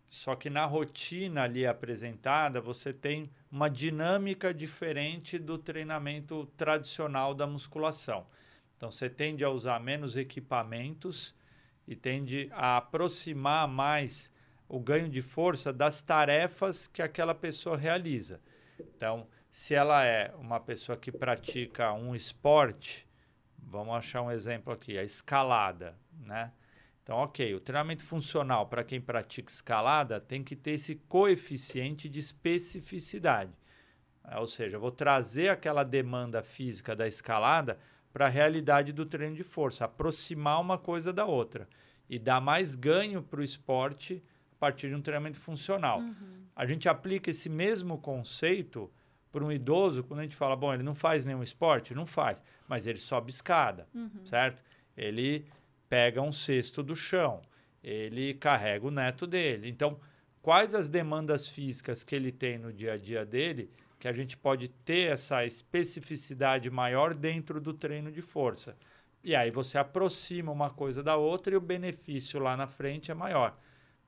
só 0.08 0.34
que 0.34 0.50
na 0.50 0.64
rotina 0.64 1.44
ali 1.44 1.64
apresentada, 1.66 2.60
você 2.60 2.92
tem 2.92 3.30
uma 3.52 3.68
dinâmica 3.68 4.52
diferente 4.52 5.38
do 5.38 5.56
treinamento 5.56 6.46
tradicional 6.56 7.34
da 7.34 7.46
musculação. 7.46 8.26
Então, 8.76 8.90
você 8.90 9.08
tende 9.08 9.44
a 9.44 9.50
usar 9.50 9.78
menos 9.78 10.16
equipamentos 10.16 11.34
e 11.86 11.94
tende 11.94 12.48
a 12.52 12.78
aproximar 12.78 13.68
mais 13.68 14.32
o 14.68 14.80
ganho 14.80 15.08
de 15.08 15.20
força 15.20 15.72
das 15.72 16.00
tarefas 16.00 16.86
que 16.86 17.02
aquela 17.02 17.34
pessoa 17.34 17.76
realiza. 17.76 18.40
Então, 18.96 19.26
se 19.50 19.74
ela 19.74 20.04
é 20.04 20.32
uma 20.36 20.58
pessoa 20.58 20.96
que 20.96 21.12
pratica 21.12 21.92
um 21.92 22.14
esporte, 22.14 23.06
vamos 23.70 23.94
achar 23.94 24.22
um 24.22 24.30
exemplo 24.30 24.72
aqui, 24.72 24.98
a 24.98 25.04
escalada, 25.04 25.96
né? 26.26 26.52
Então, 27.02 27.16
ok, 27.16 27.54
o 27.54 27.60
treinamento 27.60 28.04
funcional 28.04 28.66
para 28.66 28.84
quem 28.84 29.00
pratica 29.00 29.50
escalada 29.50 30.20
tem 30.20 30.42
que 30.44 30.54
ter 30.54 30.72
esse 30.72 30.96
coeficiente 31.08 32.08
de 32.08 32.18
especificidade. 32.18 33.52
É, 34.24 34.38
ou 34.38 34.46
seja, 34.46 34.78
vou 34.78 34.90
trazer 34.90 35.48
aquela 35.48 35.82
demanda 35.82 36.42
física 36.42 36.94
da 36.94 37.06
escalada 37.06 37.78
para 38.12 38.26
a 38.26 38.28
realidade 38.28 38.92
do 38.92 39.06
treino 39.06 39.36
de 39.36 39.44
força, 39.44 39.84
aproximar 39.84 40.60
uma 40.60 40.76
coisa 40.76 41.12
da 41.12 41.24
outra 41.24 41.68
e 42.08 42.18
dar 42.18 42.40
mais 42.40 42.74
ganho 42.74 43.22
para 43.22 43.40
o 43.40 43.44
esporte 43.44 44.22
a 44.52 44.56
partir 44.56 44.88
de 44.88 44.94
um 44.94 45.00
treinamento 45.00 45.40
funcional. 45.40 46.00
Uhum. 46.00 46.44
A 46.54 46.66
gente 46.66 46.88
aplica 46.88 47.30
esse 47.30 47.48
mesmo 47.48 47.98
conceito 47.98 48.92
para 49.30 49.44
um 49.44 49.52
idoso, 49.52 50.02
quando 50.02 50.20
a 50.20 50.22
gente 50.22 50.36
fala, 50.36 50.56
bom, 50.56 50.72
ele 50.72 50.82
não 50.82 50.94
faz 50.94 51.24
nenhum 51.24 51.42
esporte, 51.42 51.94
não 51.94 52.06
faz, 52.06 52.42
mas 52.68 52.86
ele 52.86 52.98
sobe 52.98 53.30
escada, 53.30 53.86
uhum. 53.94 54.24
certo? 54.24 54.62
Ele 54.96 55.46
pega 55.88 56.20
um 56.20 56.32
cesto 56.32 56.82
do 56.82 56.94
chão, 56.94 57.40
ele 57.82 58.34
carrega 58.34 58.86
o 58.86 58.90
neto 58.90 59.26
dele. 59.26 59.68
Então, 59.68 59.98
quais 60.42 60.74
as 60.74 60.88
demandas 60.88 61.48
físicas 61.48 62.04
que 62.04 62.14
ele 62.14 62.32
tem 62.32 62.58
no 62.58 62.72
dia 62.72 62.94
a 62.94 62.98
dia 62.98 63.24
dele 63.24 63.70
que 63.98 64.08
a 64.08 64.12
gente 64.12 64.36
pode 64.36 64.68
ter 64.68 65.12
essa 65.12 65.44
especificidade 65.44 66.70
maior 66.70 67.12
dentro 67.14 67.60
do 67.60 67.72
treino 67.72 68.10
de 68.10 68.22
força? 68.22 68.76
E 69.22 69.34
aí 69.36 69.50
você 69.50 69.76
aproxima 69.76 70.50
uma 70.50 70.70
coisa 70.70 71.02
da 71.02 71.16
outra 71.16 71.54
e 71.54 71.56
o 71.56 71.60
benefício 71.60 72.40
lá 72.40 72.56
na 72.56 72.66
frente 72.66 73.10
é 73.10 73.14
maior. 73.14 73.56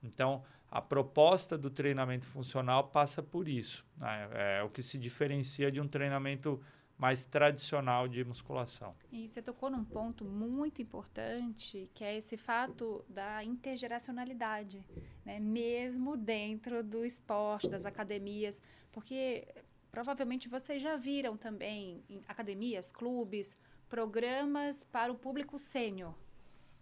Então, 0.01 0.43
a 0.73 0.81
proposta 0.81 1.55
do 1.55 1.69
treinamento 1.69 2.25
funcional 2.25 2.85
passa 2.85 3.21
por 3.21 3.47
isso. 3.47 3.85
Né? 3.95 4.57
É 4.57 4.63
o 4.63 4.69
que 4.71 4.81
se 4.81 4.97
diferencia 4.97 5.71
de 5.71 5.79
um 5.79 5.87
treinamento 5.87 6.59
mais 6.97 7.25
tradicional 7.25 8.07
de 8.07 8.23
musculação. 8.23 8.95
E 9.11 9.27
você 9.27 9.39
tocou 9.39 9.69
num 9.69 9.85
ponto 9.85 10.25
muito 10.25 10.81
importante, 10.81 11.91
que 11.93 12.03
é 12.03 12.17
esse 12.17 12.37
fato 12.37 13.05
da 13.07 13.43
intergeracionalidade, 13.43 14.83
né? 15.23 15.39
mesmo 15.39 16.17
dentro 16.17 16.83
do 16.83 17.05
esporte, 17.05 17.69
das 17.69 17.85
academias, 17.85 18.59
porque 18.91 19.47
provavelmente 19.91 20.49
vocês 20.49 20.81
já 20.81 20.95
viram 20.95 21.37
também 21.37 22.03
em 22.09 22.23
academias, 22.27 22.91
clubes, 22.91 23.55
programas 23.87 24.83
para 24.83 25.11
o 25.11 25.15
público 25.15 25.59
sênior, 25.59 26.15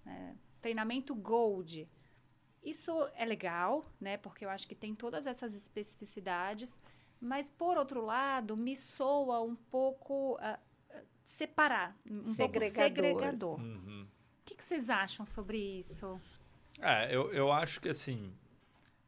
né? 0.06 0.38
treinamento 0.62 1.14
Gold, 1.14 1.90
isso 2.64 2.92
é 3.16 3.26
legal, 3.26 3.82
né? 4.00 4.18
Porque 4.18 4.46
eu 4.46 4.50
acho 4.50 4.68
que 4.68 4.76
tem 4.76 4.94
todas 4.94 5.26
essas 5.26 5.56
especificidades, 5.56 6.80
mas 7.20 7.50
por 7.50 7.78
outro 7.78 8.04
lado, 8.04 8.56
me 8.56 8.76
soa 8.76 9.42
um 9.42 9.56
pouco 9.56 10.36
uh, 10.36 10.60
separar, 11.24 11.98
um 12.10 12.22
segregador. 12.22 12.38
pouco 12.38 12.72
segregador. 12.72 13.60
Uhum. 13.60 14.04
O 14.04 14.46
que, 14.46 14.56
que, 14.56 14.64
vocês 14.64 14.90
acham 14.90 15.26
sobre 15.26 15.58
isso? 15.58 16.20
É, 16.80 17.16
eu, 17.16 17.32
eu 17.32 17.52
acho 17.52 17.80
que 17.80 17.90
assim 17.90 18.34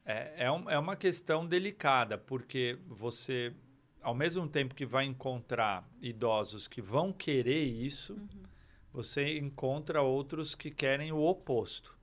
é, 0.06 0.46
é, 0.46 0.52
um, 0.52 0.70
é 0.70 0.78
uma 0.78 0.96
questão 0.96 1.46
delicada, 1.46 2.18
porque 2.18 2.78
você, 2.88 3.54
ao 4.02 4.16
mesmo 4.16 4.48
tempo 4.48 4.76
que 4.76 4.86
vai 4.86 5.06
encontrar 5.06 5.88
idosos 6.02 6.68
que 6.68 6.82
vão 6.82 7.14
querer 7.14 7.64
isso, 7.64 8.14
uhum. 8.14 8.44
você 8.92 9.38
encontra 9.38 10.02
outros 10.02 10.56
que 10.56 10.72
querem 10.72 11.12
o 11.12 11.22
oposto 11.22 11.98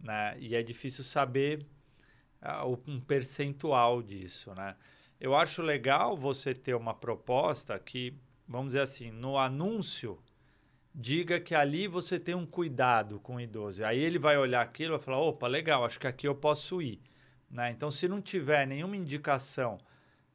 né? 0.00 0.36
E 0.38 0.54
é 0.54 0.62
difícil 0.62 1.04
saber 1.04 1.66
uh, 2.42 2.78
um 2.86 3.00
percentual 3.00 4.02
disso, 4.02 4.54
né? 4.54 4.76
Eu 5.20 5.34
acho 5.34 5.62
legal 5.62 6.16
você 6.16 6.54
ter 6.54 6.74
uma 6.74 6.92
proposta 6.92 7.78
que, 7.78 8.14
vamos 8.46 8.68
dizer 8.68 8.80
assim, 8.80 9.10
no 9.10 9.38
anúncio 9.38 10.18
diga 10.94 11.40
que 11.40 11.54
ali 11.54 11.88
você 11.88 12.20
tem 12.20 12.34
um 12.34 12.46
cuidado 12.46 13.18
com 13.20 13.36
o 13.36 13.40
idoso. 13.40 13.84
Aí 13.84 13.98
ele 13.98 14.18
vai 14.18 14.38
olhar 14.38 14.60
aquilo 14.60 14.94
e 14.94 14.96
vai 14.96 15.04
falar, 15.04 15.18
opa, 15.18 15.46
legal, 15.48 15.84
acho 15.84 15.98
que 15.98 16.06
aqui 16.06 16.28
eu 16.28 16.34
posso 16.34 16.80
ir. 16.80 17.00
Né? 17.50 17.70
Então, 17.70 17.90
se 17.90 18.06
não 18.06 18.20
tiver 18.20 18.66
nenhuma 18.66 18.96
indicação 18.96 19.78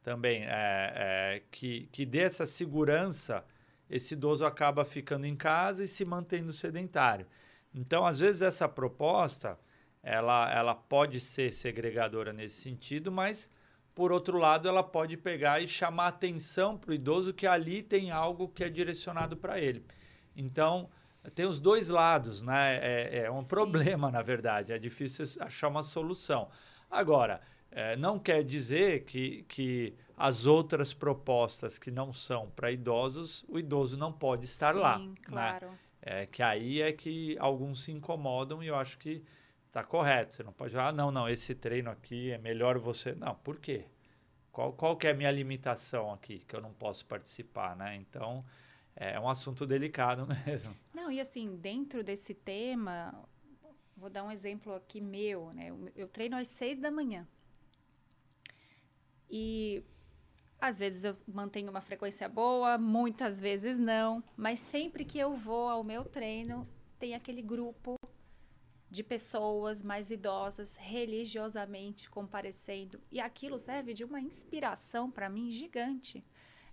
também 0.02 0.44
é, 0.44 0.48
é, 0.50 1.42
que, 1.50 1.88
que 1.92 2.04
dê 2.04 2.20
essa 2.20 2.44
segurança, 2.44 3.44
esse 3.88 4.14
idoso 4.14 4.44
acaba 4.44 4.84
ficando 4.84 5.26
em 5.26 5.36
casa 5.36 5.84
e 5.84 5.88
se 5.88 6.04
mantendo 6.04 6.52
sedentário. 6.52 7.26
Então, 7.74 8.04
às 8.04 8.18
vezes, 8.18 8.42
essa 8.42 8.68
proposta 8.68 9.58
ela, 10.02 10.50
ela 10.50 10.74
pode 10.74 11.20
ser 11.20 11.52
segregadora 11.52 12.32
nesse 12.32 12.60
sentido, 12.60 13.12
mas, 13.12 13.50
por 13.94 14.12
outro 14.12 14.38
lado, 14.38 14.68
ela 14.68 14.82
pode 14.82 15.16
pegar 15.16 15.60
e 15.60 15.68
chamar 15.68 16.08
atenção 16.08 16.76
para 16.76 16.90
o 16.90 16.94
idoso 16.94 17.34
que 17.34 17.46
ali 17.46 17.82
tem 17.82 18.10
algo 18.10 18.48
que 18.48 18.64
é 18.64 18.68
direcionado 18.68 19.36
para 19.36 19.60
ele. 19.60 19.84
Então, 20.34 20.88
tem 21.34 21.44
os 21.44 21.60
dois 21.60 21.88
lados, 21.90 22.42
né? 22.42 22.76
É, 22.76 23.24
é 23.24 23.30
um 23.30 23.42
Sim. 23.42 23.48
problema, 23.48 24.10
na 24.10 24.22
verdade. 24.22 24.72
É 24.72 24.78
difícil 24.78 25.24
achar 25.40 25.68
uma 25.68 25.82
solução. 25.82 26.48
Agora, 26.90 27.42
é, 27.70 27.94
não 27.96 28.18
quer 28.18 28.42
dizer 28.42 29.04
que, 29.04 29.42
que 29.42 29.94
as 30.16 30.46
outras 30.46 30.94
propostas 30.94 31.78
que 31.78 31.90
não 31.90 32.12
são 32.12 32.50
para 32.50 32.72
idosos, 32.72 33.44
o 33.48 33.58
idoso 33.58 33.98
não 33.98 34.12
pode 34.12 34.46
estar 34.46 34.72
Sim, 34.72 34.78
lá. 34.78 34.98
Né? 34.98 35.14
Claro. 35.22 35.66
Né? 35.66 35.78
É 36.02 36.26
que 36.26 36.42
aí 36.42 36.80
é 36.80 36.92
que 36.92 37.36
alguns 37.38 37.84
se 37.84 37.92
incomodam 37.92 38.62
e 38.62 38.68
eu 38.68 38.76
acho 38.76 38.98
que 38.98 39.22
está 39.66 39.84
correto. 39.84 40.34
Você 40.34 40.42
não 40.42 40.52
pode 40.52 40.72
falar, 40.72 40.88
ah, 40.88 40.92
não, 40.92 41.10
não, 41.10 41.28
esse 41.28 41.54
treino 41.54 41.90
aqui 41.90 42.30
é 42.30 42.38
melhor 42.38 42.78
você. 42.78 43.14
Não, 43.14 43.34
por 43.34 43.58
quê? 43.58 43.86
Qual, 44.50 44.72
qual 44.72 44.96
que 44.96 45.06
é 45.06 45.10
a 45.10 45.14
minha 45.14 45.30
limitação 45.30 46.12
aqui 46.12 46.40
que 46.40 46.56
eu 46.56 46.60
não 46.60 46.72
posso 46.72 47.06
participar, 47.06 47.76
né? 47.76 47.96
Então, 47.96 48.44
é 48.96 49.18
um 49.20 49.28
assunto 49.28 49.66
delicado 49.66 50.26
mesmo. 50.46 50.76
Não, 50.92 51.10
e 51.10 51.20
assim, 51.20 51.56
dentro 51.56 52.02
desse 52.02 52.34
tema, 52.34 53.14
vou 53.96 54.10
dar 54.10 54.24
um 54.24 54.30
exemplo 54.30 54.74
aqui 54.74 55.00
meu, 55.00 55.52
né? 55.52 55.70
Eu 55.94 56.08
treino 56.08 56.36
às 56.36 56.48
seis 56.48 56.78
da 56.78 56.90
manhã. 56.90 57.26
E 59.30 59.84
Às 60.60 60.78
vezes 60.78 61.04
eu 61.04 61.16
mantenho 61.26 61.70
uma 61.70 61.80
frequência 61.80 62.28
boa, 62.28 62.76
muitas 62.76 63.40
vezes 63.40 63.78
não, 63.78 64.22
mas 64.36 64.58
sempre 64.58 65.04
que 65.04 65.18
eu 65.18 65.34
vou 65.34 65.68
ao 65.70 65.82
meu 65.82 66.04
treino, 66.04 66.68
tem 66.98 67.14
aquele 67.14 67.40
grupo 67.40 67.94
de 68.90 69.02
pessoas 69.02 69.82
mais 69.82 70.10
idosas 70.10 70.76
religiosamente 70.76 72.10
comparecendo 72.10 73.00
e 73.10 73.20
aquilo 73.20 73.58
serve 73.58 73.94
de 73.94 74.04
uma 74.04 74.20
inspiração 74.20 75.10
para 75.10 75.30
mim 75.30 75.50
gigante. 75.50 76.22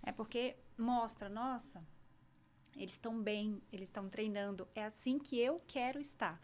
É 0.02 0.12
porque 0.12 0.56
mostra, 0.76 1.28
nossa, 1.28 1.82
eles 2.76 2.92
estão 2.92 3.22
bem, 3.22 3.62
eles 3.72 3.88
estão 3.88 4.08
treinando, 4.08 4.68
é 4.74 4.84
assim 4.84 5.18
que 5.18 5.38
eu 5.38 5.62
quero 5.66 5.98
estar. 5.98 6.40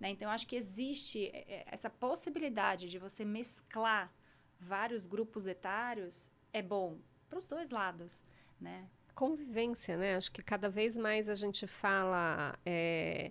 Né? 0.00 0.10
Então, 0.10 0.28
eu 0.28 0.32
acho 0.32 0.46
que 0.46 0.56
existe 0.56 1.26
é, 1.26 1.56
é, 1.56 1.64
essa 1.66 1.90
possibilidade 1.90 2.88
de 2.88 2.98
você 2.98 3.24
mesclar 3.24 4.12
vários 4.58 5.06
grupos 5.06 5.46
etários 5.46 6.30
é 6.56 6.62
bom 6.62 6.98
para 7.28 7.38
os 7.38 7.46
dois 7.46 7.70
lados, 7.70 8.22
né? 8.58 8.88
Convivência, 9.14 9.96
né? 9.96 10.16
Acho 10.16 10.32
que 10.32 10.42
cada 10.42 10.70
vez 10.70 10.96
mais 10.96 11.28
a 11.28 11.34
gente 11.34 11.66
fala 11.66 12.58
é, 12.64 13.30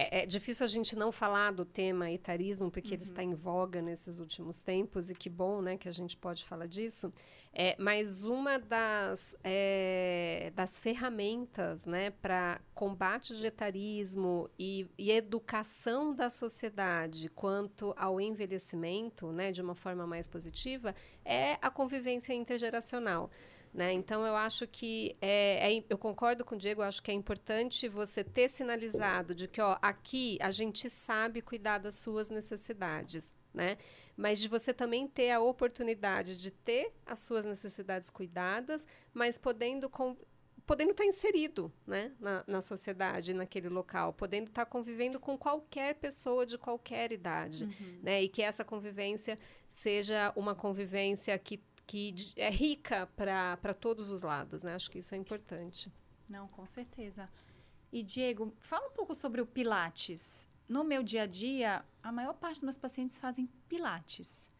é, 0.00 0.22
é, 0.22 0.26
difícil 0.26 0.64
a 0.64 0.68
gente 0.68 0.96
não 0.96 1.12
falar 1.12 1.50
do 1.50 1.62
tema 1.62 2.10
etarismo, 2.10 2.70
porque 2.70 2.88
uhum. 2.88 2.94
ele 2.94 3.02
está 3.02 3.22
em 3.22 3.34
voga 3.34 3.82
nesses 3.82 4.18
últimos 4.18 4.62
tempos, 4.62 5.10
e 5.10 5.14
que 5.14 5.28
bom 5.28 5.60
né, 5.60 5.76
que 5.76 5.88
a 5.88 5.92
gente 5.92 6.16
pode 6.16 6.42
falar 6.44 6.66
disso. 6.66 7.12
É, 7.52 7.76
mas 7.78 8.24
uma 8.24 8.58
das, 8.58 9.36
é, 9.44 10.52
das 10.54 10.78
ferramentas 10.78 11.84
né, 11.84 12.10
para 12.10 12.60
combate 12.72 13.36
de 13.36 13.44
etarismo 13.44 14.48
e, 14.58 14.86
e, 14.96 15.10
educação 15.10 16.14
da 16.14 16.30
sociedade 16.30 17.28
quanto 17.28 17.92
ao 17.96 18.18
envelhecimento, 18.20 19.30
né, 19.32 19.52
de 19.52 19.60
uma 19.60 19.74
forma 19.74 20.06
mais 20.06 20.26
positiva, 20.26 20.94
é 21.24 21.58
a 21.60 21.68
convivência 21.68 22.32
intergeracional. 22.32 23.30
Né? 23.72 23.92
Então, 23.92 24.26
eu 24.26 24.34
acho 24.34 24.66
que 24.66 25.16
é, 25.20 25.76
é, 25.76 25.84
eu 25.88 25.96
concordo 25.96 26.44
com 26.44 26.56
o 26.56 26.58
Diego, 26.58 26.82
acho 26.82 27.00
que 27.02 27.10
é 27.10 27.14
importante 27.14 27.88
você 27.88 28.24
ter 28.24 28.48
sinalizado 28.48 29.32
de 29.32 29.46
que 29.46 29.60
ó, 29.60 29.78
aqui 29.80 30.36
a 30.40 30.50
gente 30.50 30.90
sabe 30.90 31.40
cuidar 31.40 31.78
das 31.78 31.94
suas 31.94 32.30
necessidades, 32.30 33.32
né? 33.54 33.78
mas 34.16 34.40
de 34.40 34.48
você 34.48 34.74
também 34.74 35.06
ter 35.06 35.30
a 35.30 35.40
oportunidade 35.40 36.36
de 36.36 36.50
ter 36.50 36.92
as 37.06 37.20
suas 37.20 37.46
necessidades 37.46 38.10
cuidadas, 38.10 38.86
mas 39.14 39.38
podendo 39.38 39.88
com, 39.88 40.16
podendo 40.66 40.90
estar 40.90 41.06
inserido 41.06 41.72
né, 41.86 42.12
na, 42.20 42.44
na 42.46 42.60
sociedade, 42.60 43.32
naquele 43.32 43.68
local, 43.68 44.12
podendo 44.12 44.48
estar 44.48 44.66
convivendo 44.66 45.18
com 45.18 45.38
qualquer 45.38 45.94
pessoa 45.94 46.44
de 46.44 46.58
qualquer 46.58 47.12
idade, 47.12 47.64
uhum. 47.64 48.00
né, 48.02 48.22
e 48.22 48.28
que 48.28 48.42
essa 48.42 48.64
convivência 48.64 49.38
seja 49.66 50.32
uma 50.36 50.54
convivência 50.54 51.38
que 51.38 51.56
que 51.90 52.14
é 52.36 52.48
rica 52.48 53.08
para 53.16 53.74
todos 53.74 54.10
os 54.10 54.22
lados, 54.22 54.62
né? 54.62 54.76
Acho 54.76 54.88
que 54.88 55.00
isso 55.00 55.12
é 55.12 55.18
importante. 55.18 55.92
Não, 56.28 56.46
com 56.46 56.64
certeza. 56.64 57.28
E 57.92 58.00
Diego, 58.00 58.54
fala 58.60 58.86
um 58.86 58.92
pouco 58.92 59.12
sobre 59.12 59.40
o 59.40 59.46
Pilates. 59.46 60.48
No 60.68 60.84
meu 60.84 61.02
dia 61.02 61.24
a 61.24 61.26
dia, 61.26 61.84
a 62.00 62.12
maior 62.12 62.34
parte 62.34 62.58
dos 62.58 62.62
meus 62.62 62.76
pacientes 62.76 63.18
fazem 63.18 63.46
Pilates. 63.68 64.52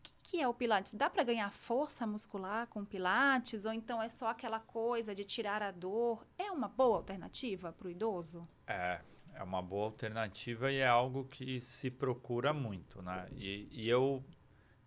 O 0.00 0.02
que, 0.02 0.12
que 0.24 0.40
é 0.40 0.48
o 0.48 0.52
Pilates? 0.52 0.92
Dá 0.94 1.08
para 1.08 1.22
ganhar 1.22 1.48
força 1.52 2.04
muscular 2.08 2.66
com 2.66 2.84
Pilates? 2.84 3.64
Ou 3.64 3.72
então 3.72 4.02
é 4.02 4.08
só 4.08 4.26
aquela 4.26 4.58
coisa 4.58 5.14
de 5.14 5.22
tirar 5.22 5.62
a 5.62 5.70
dor? 5.70 6.26
É 6.36 6.50
uma 6.50 6.66
boa 6.66 6.96
alternativa 6.96 7.72
para 7.72 7.86
o 7.86 7.90
idoso? 7.90 8.48
É, 8.66 9.00
é 9.32 9.44
uma 9.44 9.62
boa 9.62 9.84
alternativa 9.84 10.72
e 10.72 10.78
é 10.78 10.88
algo 10.88 11.24
que 11.26 11.60
se 11.60 11.88
procura 11.88 12.52
muito, 12.52 13.00
né? 13.00 13.28
E, 13.36 13.68
e 13.70 13.88
eu 13.88 14.24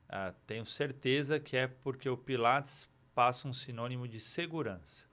ah, 0.09 0.33
tenho 0.45 0.65
certeza 0.65 1.39
que 1.39 1.57
é 1.57 1.67
porque 1.67 2.09
o 2.09 2.17
Pilates 2.17 2.89
passa 3.13 3.47
um 3.47 3.53
sinônimo 3.53 4.07
de 4.07 4.19
segurança. 4.19 5.05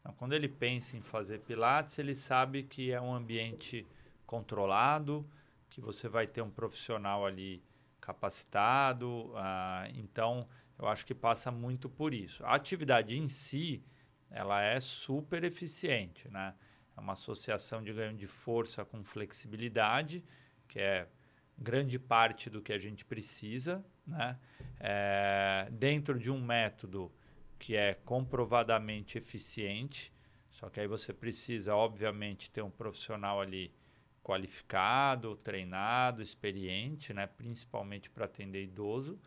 Então, 0.00 0.12
quando 0.14 0.34
ele 0.34 0.48
pensa 0.48 0.96
em 0.96 1.00
fazer 1.00 1.40
Pilates, 1.40 1.98
ele 1.98 2.14
sabe 2.14 2.62
que 2.62 2.92
é 2.92 3.00
um 3.00 3.14
ambiente 3.14 3.86
controlado, 4.26 5.28
que 5.70 5.80
você 5.80 6.08
vai 6.08 6.26
ter 6.26 6.42
um 6.42 6.50
profissional 6.50 7.24
ali 7.24 7.62
capacitado. 8.00 9.32
Ah, 9.36 9.88
então, 9.94 10.48
eu 10.78 10.86
acho 10.86 11.06
que 11.06 11.14
passa 11.14 11.50
muito 11.50 11.88
por 11.88 12.12
isso. 12.12 12.44
A 12.44 12.54
atividade 12.54 13.16
em 13.16 13.28
si, 13.28 13.82
ela 14.30 14.62
é 14.62 14.78
super 14.78 15.42
eficiente, 15.44 16.28
né? 16.28 16.54
É 16.96 17.00
uma 17.00 17.12
associação 17.12 17.82
de 17.82 17.92
ganho 17.92 18.16
de 18.16 18.26
força 18.26 18.84
com 18.84 19.02
flexibilidade, 19.04 20.24
que 20.68 20.78
é 20.78 21.08
grande 21.58 21.98
parte 21.98 22.50
do 22.50 22.60
que 22.60 22.72
a 22.72 22.78
gente 22.78 23.04
precisa, 23.04 23.84
né? 24.06 24.38
É, 24.78 25.68
dentro 25.70 26.18
de 26.18 26.30
um 26.30 26.40
método 26.40 27.10
que 27.58 27.74
é 27.74 27.94
comprovadamente 27.94 29.16
eficiente, 29.16 30.12
só 30.50 30.68
que 30.68 30.80
aí 30.80 30.86
você 30.86 31.12
precisa, 31.12 31.74
obviamente, 31.74 32.50
ter 32.50 32.62
um 32.62 32.70
profissional 32.70 33.40
ali 33.40 33.72
qualificado, 34.22 35.36
treinado, 35.36 36.20
experiente, 36.20 37.14
né? 37.14 37.26
principalmente 37.26 38.10
para 38.10 38.24
atender 38.24 38.64
idoso, 38.64 39.20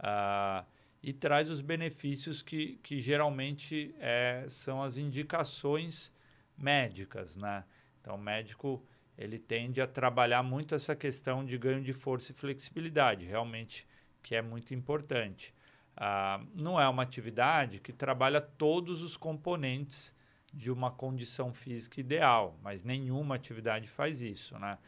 uh, 0.00 0.66
e 1.02 1.12
traz 1.12 1.48
os 1.48 1.60
benefícios 1.60 2.42
que, 2.42 2.80
que 2.82 3.00
geralmente 3.00 3.94
é, 3.98 4.44
são 4.48 4.82
as 4.82 4.96
indicações 4.96 6.12
médicas. 6.58 7.36
Né? 7.36 7.64
Então, 8.00 8.16
o 8.16 8.18
médico 8.18 8.84
ele 9.20 9.38
tende 9.38 9.82
a 9.82 9.86
trabalhar 9.86 10.42
muito 10.42 10.74
essa 10.74 10.96
questão 10.96 11.44
de 11.44 11.58
ganho 11.58 11.82
de 11.82 11.92
força 11.92 12.32
e 12.32 12.34
flexibilidade, 12.34 13.26
realmente 13.26 13.86
que 14.22 14.34
é 14.34 14.40
muito 14.40 14.72
importante. 14.72 15.54
Ah, 15.94 16.40
não 16.54 16.80
é 16.80 16.88
uma 16.88 17.02
atividade 17.02 17.80
que 17.80 17.92
trabalha 17.92 18.40
todos 18.40 19.02
os 19.02 19.18
componentes 19.18 20.16
de 20.52 20.72
uma 20.72 20.90
condição 20.90 21.52
física 21.52 22.00
ideal, 22.00 22.58
mas 22.62 22.82
nenhuma 22.82 23.34
atividade 23.34 23.86
faz 23.86 24.22
isso, 24.22 24.58
né? 24.58 24.78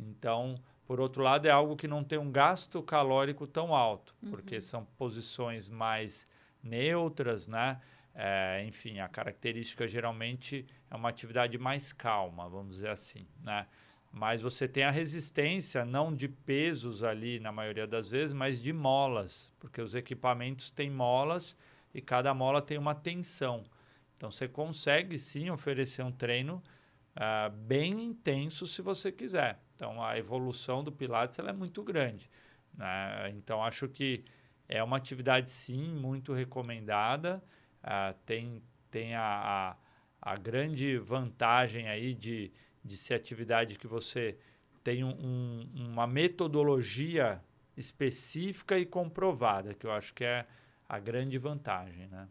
Então, 0.00 0.58
por 0.86 0.98
outro 0.98 1.22
lado, 1.22 1.46
é 1.46 1.50
algo 1.50 1.76
que 1.76 1.86
não 1.86 2.02
tem 2.02 2.18
um 2.18 2.32
gasto 2.32 2.82
calórico 2.82 3.46
tão 3.46 3.74
alto, 3.74 4.14
uhum. 4.22 4.30
porque 4.30 4.60
são 4.60 4.86
posições 4.96 5.68
mais 5.68 6.26
neutras, 6.62 7.46
né? 7.46 7.78
É, 8.14 8.62
enfim, 8.66 8.98
a 8.98 9.08
característica 9.08 9.88
geralmente 9.88 10.66
é 10.90 10.94
uma 10.94 11.08
atividade 11.08 11.56
mais 11.56 11.92
calma, 11.92 12.48
vamos 12.48 12.76
dizer 12.76 12.90
assim, 12.90 13.26
né? 13.42 13.66
Mas 14.12 14.42
você 14.42 14.68
tem 14.68 14.84
a 14.84 14.90
resistência 14.90 15.86
não 15.86 16.14
de 16.14 16.28
pesos 16.28 17.02
ali 17.02 17.40
na 17.40 17.50
maioria 17.50 17.86
das 17.86 18.10
vezes, 18.10 18.34
mas 18.34 18.60
de 18.60 18.70
molas, 18.70 19.54
porque 19.58 19.80
os 19.80 19.94
equipamentos 19.94 20.70
têm 20.70 20.90
molas 20.90 21.56
e 21.94 22.02
cada 22.02 22.34
mola 22.34 22.60
tem 22.60 22.76
uma 22.76 22.94
tensão. 22.94 23.64
Então 24.14 24.30
você 24.30 24.46
consegue 24.46 25.16
sim 25.16 25.48
oferecer 25.48 26.02
um 26.02 26.12
treino 26.12 26.62
uh, 27.16 27.50
bem 27.50 28.04
intenso 28.04 28.66
se 28.66 28.82
você 28.82 29.10
quiser. 29.10 29.58
Então 29.74 30.02
a 30.02 30.18
evolução 30.18 30.84
do 30.84 30.92
Pilates 30.92 31.38
é 31.38 31.52
muito 31.52 31.82
grande. 31.82 32.30
Né? 32.74 33.30
Então 33.30 33.64
acho 33.64 33.88
que 33.88 34.24
é 34.68 34.82
uma 34.82 34.98
atividade 34.98 35.50
sim 35.50 35.92
muito 35.94 36.32
recomendada. 36.32 37.42
Uh, 37.82 38.14
tem 38.24 38.62
tem 38.90 39.14
a, 39.14 39.76
a, 40.20 40.32
a 40.32 40.36
grande 40.36 40.98
vantagem 40.98 41.88
aí 41.88 42.14
de 42.14 42.52
de 42.84 42.96
ser 42.96 43.14
atividade 43.14 43.78
que 43.78 43.86
você 43.86 44.36
tem 44.82 45.04
um, 45.04 45.68
uma 45.74 46.06
metodologia 46.06 47.42
específica 47.76 48.78
e 48.78 48.84
comprovada, 48.84 49.72
que 49.74 49.86
eu 49.86 49.92
acho 49.92 50.12
que 50.12 50.24
é 50.24 50.46
a 50.88 50.98
grande 50.98 51.38
vantagem, 51.38 52.08
né? 52.08 52.28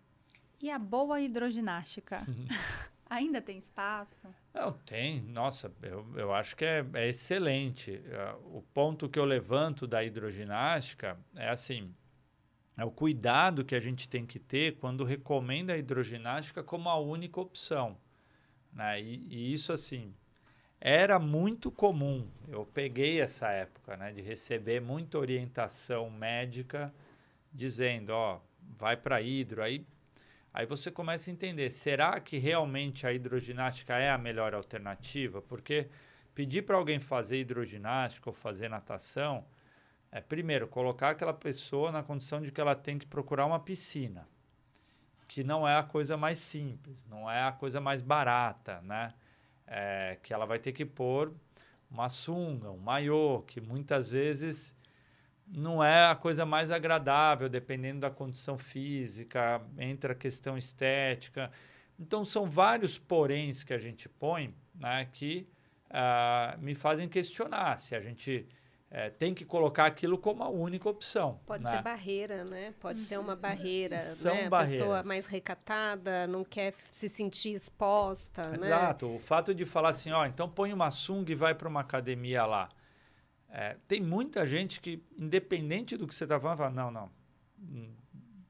E 0.62 0.70
a 0.70 0.78
boa 0.78 1.22
hidroginástica? 1.22 2.24
Ainda 3.10 3.42
tem 3.42 3.58
espaço? 3.58 4.34
Não, 4.54 4.72
tem. 4.72 5.22
Nossa, 5.22 5.70
eu, 5.82 6.06
eu 6.16 6.34
acho 6.34 6.56
que 6.56 6.64
é, 6.64 6.86
é 6.94 7.10
excelente. 7.10 7.92
Uh, 7.92 8.58
o 8.58 8.62
ponto 8.74 9.10
que 9.10 9.20
eu 9.20 9.26
levanto 9.26 9.88
da 9.88 10.04
hidroginástica 10.04 11.20
é 11.36 11.50
assim, 11.50 11.94
é 12.78 12.86
o 12.86 12.92
cuidado 12.92 13.66
que 13.66 13.76
a 13.76 13.80
gente 13.80 14.08
tem 14.08 14.26
que 14.26 14.40
ter 14.40 14.78
quando 14.78 15.04
recomenda 15.04 15.74
a 15.74 15.78
hidroginástica 15.78 16.64
como 16.64 16.90
a 16.90 16.98
única 16.98 17.40
opção. 17.40 17.98
Né? 18.74 19.02
E, 19.02 19.28
e 19.30 19.54
isso, 19.54 19.74
assim, 19.74 20.14
era 20.80 21.20
muito 21.20 21.70
comum. 21.70 22.28
Eu 22.48 22.66
peguei 22.66 23.22
essa 23.22 23.50
época, 23.50 23.96
né, 23.98 24.12
de 24.12 24.22
receber 24.22 24.82
muita 24.82 25.20
orientação 25.20 26.10
médica 26.10 26.94
dizendo, 27.54 28.12
ó, 28.12 28.40
vai 28.78 28.98
para 28.98 29.22
hidro. 29.22 29.62
Aí, 29.62 29.86
aí 30.54 30.66
você 30.66 30.90
começa 30.90 31.30
a 31.30 31.34
entender, 31.34 31.70
será 31.70 32.20
que 32.20 32.38
realmente 32.38 33.06
a 33.06 33.14
hidroginástica 33.14 33.98
é 33.98 34.10
a 34.10 34.18
melhor 34.18 34.56
alternativa? 34.56 35.42
Porque 35.42 35.88
pedir 36.34 36.64
para 36.64 36.78
alguém 36.78 37.00
fazer 37.00 37.40
hidroginástica 37.40 38.30
ou 38.30 38.34
fazer 38.34 38.70
natação 38.70 39.46
é, 40.12 40.20
primeiro, 40.22 40.68
colocar 40.68 41.12
aquela 41.12 41.34
pessoa 41.34 41.92
na 41.92 42.04
condição 42.04 42.42
de 42.42 42.52
que 42.52 42.60
ela 42.60 42.76
tem 42.76 43.00
que 43.00 43.06
procurar 43.06 43.46
uma 43.46 43.60
piscina, 43.60 44.28
que 45.28 45.44
não 45.44 45.68
é 45.68 45.78
a 45.78 45.84
coisa 45.84 46.18
mais 46.18 46.40
simples, 46.40 47.06
não 47.06 47.30
é 47.30 47.44
a 47.44 47.52
coisa 47.52 47.80
mais 47.80 48.02
barata, 48.02 48.82
né? 48.82 49.14
é, 49.72 50.18
que 50.22 50.34
ela 50.34 50.46
vai 50.46 50.60
ter 50.60 50.74
que 50.74 50.86
pôr 50.86 51.34
uma 51.90 52.10
sunga, 52.10 52.70
um 52.70 52.78
maiô, 52.78 53.42
que 53.48 53.62
muitas 53.62 54.12
vezes 54.12 54.76
não 55.48 55.84
é 55.84 56.08
a 56.08 56.16
coisa 56.16 56.46
mais 56.46 56.70
agradável, 56.72 57.48
dependendo 57.48 58.02
da 58.02 58.12
condição 58.12 58.58
física, 58.58 59.62
entra 59.78 60.12
a 60.12 60.16
questão 60.16 60.58
estética. 60.58 61.52
Então, 61.98 62.26
são 62.26 62.50
vários 62.50 62.98
poréns 62.98 63.64
que 63.64 63.74
a 63.74 63.78
gente 63.78 64.10
põe 64.10 64.54
né, 64.76 65.08
que 65.12 65.48
uh, 65.90 66.62
me 66.62 66.76
fazem 66.76 67.08
questionar 67.08 67.78
se 67.78 67.96
a 67.96 68.02
gente 68.02 68.48
é, 68.94 69.10
tem 69.10 69.34
que 69.34 69.46
colocar 69.46 69.86
aquilo 69.86 70.18
como 70.18 70.44
a 70.44 70.50
única 70.50 70.90
opção. 70.90 71.40
Pode 71.46 71.64
né? 71.64 71.72
ser 71.72 71.82
barreira, 71.82 72.44
né? 72.44 72.74
Pode 72.78 73.00
ser 73.00 73.20
uma 73.20 73.38
barreira, 73.38 73.98
São 73.98 74.36
né? 74.36 74.48
A 74.52 74.60
pessoa 74.60 75.04
mais 75.04 75.26
recatada, 75.26 76.28
não 76.28 76.44
quer 76.44 76.74
se 76.92 77.08
sentir 77.08 77.54
exposta, 77.54 78.42
Exato. 78.42 78.60
né? 78.60 78.68
Exato. 78.68 79.16
O 79.16 79.20
fato 79.20 79.56
de 79.56 79.64
falar 79.64 79.90
assim, 79.90 80.12
ó, 80.12 80.26
então 80.26 80.50
põe 80.50 80.74
uma 80.74 80.92
sunga 80.92 81.32
e 81.32 81.36
vai 81.36 81.56
para 81.56 81.70
uma 81.70 81.80
academia 81.80 82.46
lá. 82.46 82.68
É, 83.48 83.78
tem 83.88 84.02
muita 84.02 84.46
gente 84.46 84.82
que, 84.82 85.02
independente 85.18 85.96
do 85.96 86.06
que 86.06 86.14
você 86.14 86.26
está 86.26 86.38
falando, 86.38 86.58
fala, 86.58 86.70
não, 86.72 86.92
não, 86.92 87.10
hum, 87.60 87.96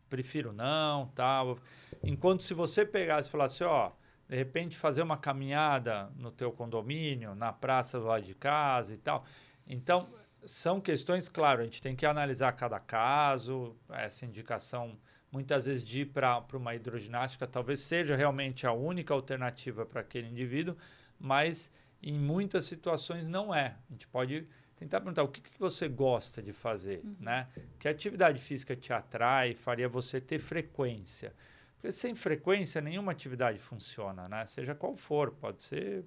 prefiro 0.10 0.52
não, 0.52 1.06
tal. 1.14 1.60
Enquanto 2.02 2.44
se 2.44 2.56
você 2.56 2.84
pegasse 2.84 3.30
e 3.30 3.32
falasse, 3.32 3.64
ó, 3.64 3.92
de 4.28 4.36
repente 4.36 4.76
fazer 4.76 5.04
uma 5.04 5.18
caminhada 5.18 6.12
no 6.16 6.32
teu 6.32 6.52
condomínio, 6.52 7.36
na 7.36 7.54
praça 7.54 8.00
do 8.00 8.06
lado 8.06 8.24
de 8.24 8.34
casa 8.34 8.96
e 8.96 8.98
tal. 8.98 9.24
Então, 9.68 10.10
são 10.46 10.82
questões, 10.82 11.30
claro, 11.30 11.62
a 11.62 11.64
gente 11.64 11.82
tem 11.82 11.96
que 11.96 12.06
analisar 12.06 12.52
cada 12.54 12.80
caso, 12.80 13.76
essa 13.90 14.26
indicação 14.26 14.98
muitas 15.32 15.66
vezes 15.66 15.84
de 15.84 16.02
ir 16.02 16.06
para 16.08 16.44
uma 16.54 16.76
hidroginástica 16.76 17.48
talvez 17.48 17.80
seja 17.80 18.16
realmente 18.16 18.68
a 18.68 18.74
única 18.74 19.14
alternativa 19.14 19.86
para 19.86 20.02
aquele 20.02 20.28
indivíduo, 20.28 20.76
mas 21.18 21.72
em 22.04 22.14
muitas 22.20 22.66
situações 22.66 23.28
não 23.28 23.54
é. 23.54 23.78
A 23.90 23.94
gente 23.94 24.08
pode 24.08 24.48
tentar 24.76 25.00
perguntar 25.00 25.24
o 25.24 25.28
que, 25.28 25.42
que 25.42 25.60
você 25.60 25.88
gosta 25.88 26.42
de 26.42 26.52
fazer, 26.52 27.02
uhum. 27.04 27.16
né? 27.20 27.48
Que 27.80 27.88
atividade 27.88 28.42
física 28.42 28.76
te 28.76 28.92
atrai, 28.92 29.54
faria 29.54 29.88
você 29.88 30.20
ter 30.20 30.40
frequência? 30.40 31.34
Porque 31.76 31.92
sem 31.92 32.16
frequência 32.16 32.82
nenhuma 32.82 33.12
atividade 33.12 33.60
funciona, 33.60 34.28
né? 34.28 34.46
Seja 34.48 34.74
qual 34.74 34.96
for, 34.96 35.32
pode 35.32 35.62
ser 35.62 36.04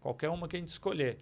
qualquer 0.00 0.28
uma 0.30 0.48
que 0.48 0.56
a 0.56 0.58
gente 0.60 0.68
escolher. 0.68 1.18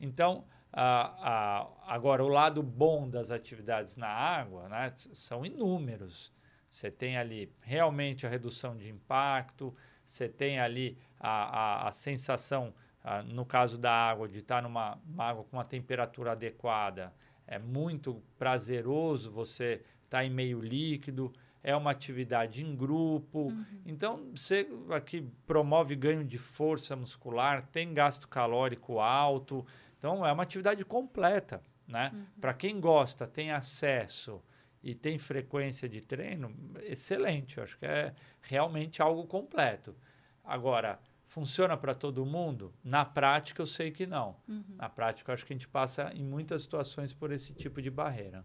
Então, 0.00 0.44
ah, 0.72 1.14
ah, 1.20 1.68
agora, 1.86 2.24
o 2.24 2.28
lado 2.28 2.62
bom 2.62 3.08
das 3.08 3.30
atividades 3.30 3.96
na 3.96 4.08
água 4.08 4.68
né, 4.68 4.92
são 4.94 5.44
inúmeros. 5.44 6.32
Você 6.70 6.90
tem 6.90 7.16
ali 7.16 7.52
realmente 7.60 8.26
a 8.26 8.30
redução 8.30 8.76
de 8.76 8.88
impacto, 8.88 9.74
você 10.04 10.28
tem 10.28 10.60
ali 10.60 10.96
a, 11.18 11.28
a, 11.28 11.88
a 11.88 11.92
sensação, 11.92 12.72
ah, 13.02 13.22
no 13.22 13.44
caso 13.44 13.76
da 13.76 13.92
água, 13.92 14.28
de 14.28 14.38
estar 14.38 14.62
numa 14.62 14.98
água 15.18 15.44
com 15.44 15.56
uma 15.56 15.64
temperatura 15.64 16.32
adequada. 16.32 17.12
É 17.46 17.58
muito 17.58 18.22
prazeroso 18.38 19.32
você 19.32 19.82
estar 20.04 20.18
tá 20.18 20.24
em 20.24 20.30
meio 20.30 20.60
líquido, 20.60 21.32
é 21.62 21.74
uma 21.74 21.90
atividade 21.90 22.64
em 22.64 22.74
grupo. 22.76 23.48
Uhum. 23.48 23.64
Então, 23.84 24.30
você 24.34 24.68
aqui 24.90 25.26
promove 25.46 25.96
ganho 25.96 26.24
de 26.24 26.38
força 26.38 26.94
muscular, 26.94 27.66
tem 27.72 27.92
gasto 27.92 28.28
calórico 28.28 29.00
alto. 29.00 29.66
Então, 30.00 30.24
é 30.24 30.32
uma 30.32 30.44
atividade 30.44 30.82
completa, 30.82 31.62
né? 31.86 32.10
Uhum. 32.14 32.24
Para 32.40 32.54
quem 32.54 32.80
gosta, 32.80 33.26
tem 33.26 33.52
acesso 33.52 34.42
e 34.82 34.94
tem 34.94 35.18
frequência 35.18 35.86
de 35.86 36.00
treino, 36.00 36.56
excelente. 36.84 37.58
Eu 37.58 37.64
acho 37.64 37.78
que 37.78 37.84
é 37.84 38.14
realmente 38.40 39.02
algo 39.02 39.26
completo. 39.26 39.94
Agora, 40.42 40.98
funciona 41.26 41.76
para 41.76 41.94
todo 41.94 42.24
mundo? 42.24 42.72
Na 42.82 43.04
prática, 43.04 43.60
eu 43.60 43.66
sei 43.66 43.90
que 43.90 44.06
não. 44.06 44.40
Uhum. 44.48 44.64
Na 44.70 44.88
prática, 44.88 45.30
eu 45.30 45.34
acho 45.34 45.44
que 45.44 45.52
a 45.52 45.56
gente 45.56 45.68
passa 45.68 46.10
em 46.14 46.24
muitas 46.24 46.62
situações 46.62 47.12
por 47.12 47.30
esse 47.30 47.52
tipo 47.52 47.82
de 47.82 47.90
barreira. 47.90 48.42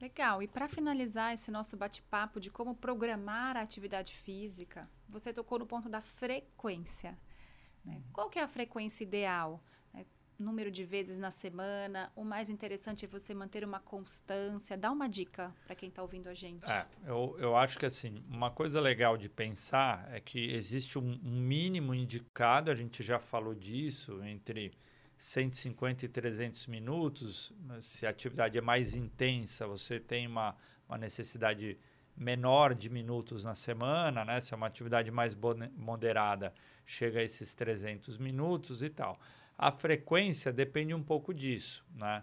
Legal. 0.00 0.42
E 0.42 0.48
para 0.48 0.68
finalizar 0.68 1.34
esse 1.34 1.52
nosso 1.52 1.76
bate-papo 1.76 2.40
de 2.40 2.50
como 2.50 2.74
programar 2.74 3.56
a 3.56 3.60
atividade 3.60 4.12
física, 4.12 4.90
você 5.08 5.32
tocou 5.32 5.60
no 5.60 5.66
ponto 5.66 5.88
da 5.88 6.00
frequência. 6.00 7.16
Né? 7.84 7.94
Uhum. 7.94 8.02
Qual 8.12 8.28
que 8.28 8.40
é 8.40 8.42
a 8.42 8.48
frequência 8.48 9.04
ideal? 9.04 9.62
Número 10.38 10.70
de 10.70 10.84
vezes 10.84 11.18
na 11.18 11.30
semana. 11.30 12.12
O 12.14 12.24
mais 12.24 12.50
interessante 12.50 13.04
é 13.04 13.08
você 13.08 13.34
manter 13.34 13.64
uma 13.64 13.80
constância. 13.80 14.76
Dá 14.76 14.90
uma 14.90 15.08
dica 15.08 15.54
para 15.66 15.74
quem 15.74 15.88
está 15.88 16.02
ouvindo 16.02 16.28
a 16.28 16.34
gente. 16.34 16.70
É, 16.70 16.86
eu, 17.06 17.36
eu 17.38 17.56
acho 17.56 17.78
que 17.78 17.86
assim, 17.86 18.22
uma 18.28 18.50
coisa 18.50 18.80
legal 18.80 19.16
de 19.16 19.28
pensar 19.28 20.08
é 20.12 20.20
que 20.20 20.52
existe 20.52 20.98
um, 20.98 21.20
um 21.24 21.40
mínimo 21.40 21.94
indicado, 21.94 22.70
a 22.70 22.74
gente 22.74 23.02
já 23.02 23.18
falou 23.18 23.54
disso, 23.54 24.22
entre 24.24 24.72
150 25.18 26.04
e 26.04 26.08
300 26.08 26.66
minutos. 26.66 27.52
Se 27.80 28.06
a 28.06 28.10
atividade 28.10 28.58
é 28.58 28.60
mais 28.60 28.94
intensa, 28.94 29.66
você 29.66 29.98
tem 29.98 30.26
uma, 30.26 30.54
uma 30.88 30.98
necessidade 30.98 31.78
menor 32.16 32.74
de 32.74 32.88
minutos 32.88 33.44
na 33.44 33.54
semana, 33.54 34.24
né? 34.24 34.40
Se 34.40 34.54
é 34.54 34.56
uma 34.56 34.66
atividade 34.66 35.10
mais 35.10 35.36
moderada, 35.76 36.52
chega 36.84 37.20
a 37.20 37.22
esses 37.22 37.54
300 37.54 38.16
minutos 38.18 38.82
e 38.82 38.88
tal. 38.88 39.20
A 39.58 39.72
frequência 39.72 40.52
depende 40.52 40.92
um 40.94 41.02
pouco 41.02 41.32
disso, 41.32 41.84
né? 41.94 42.22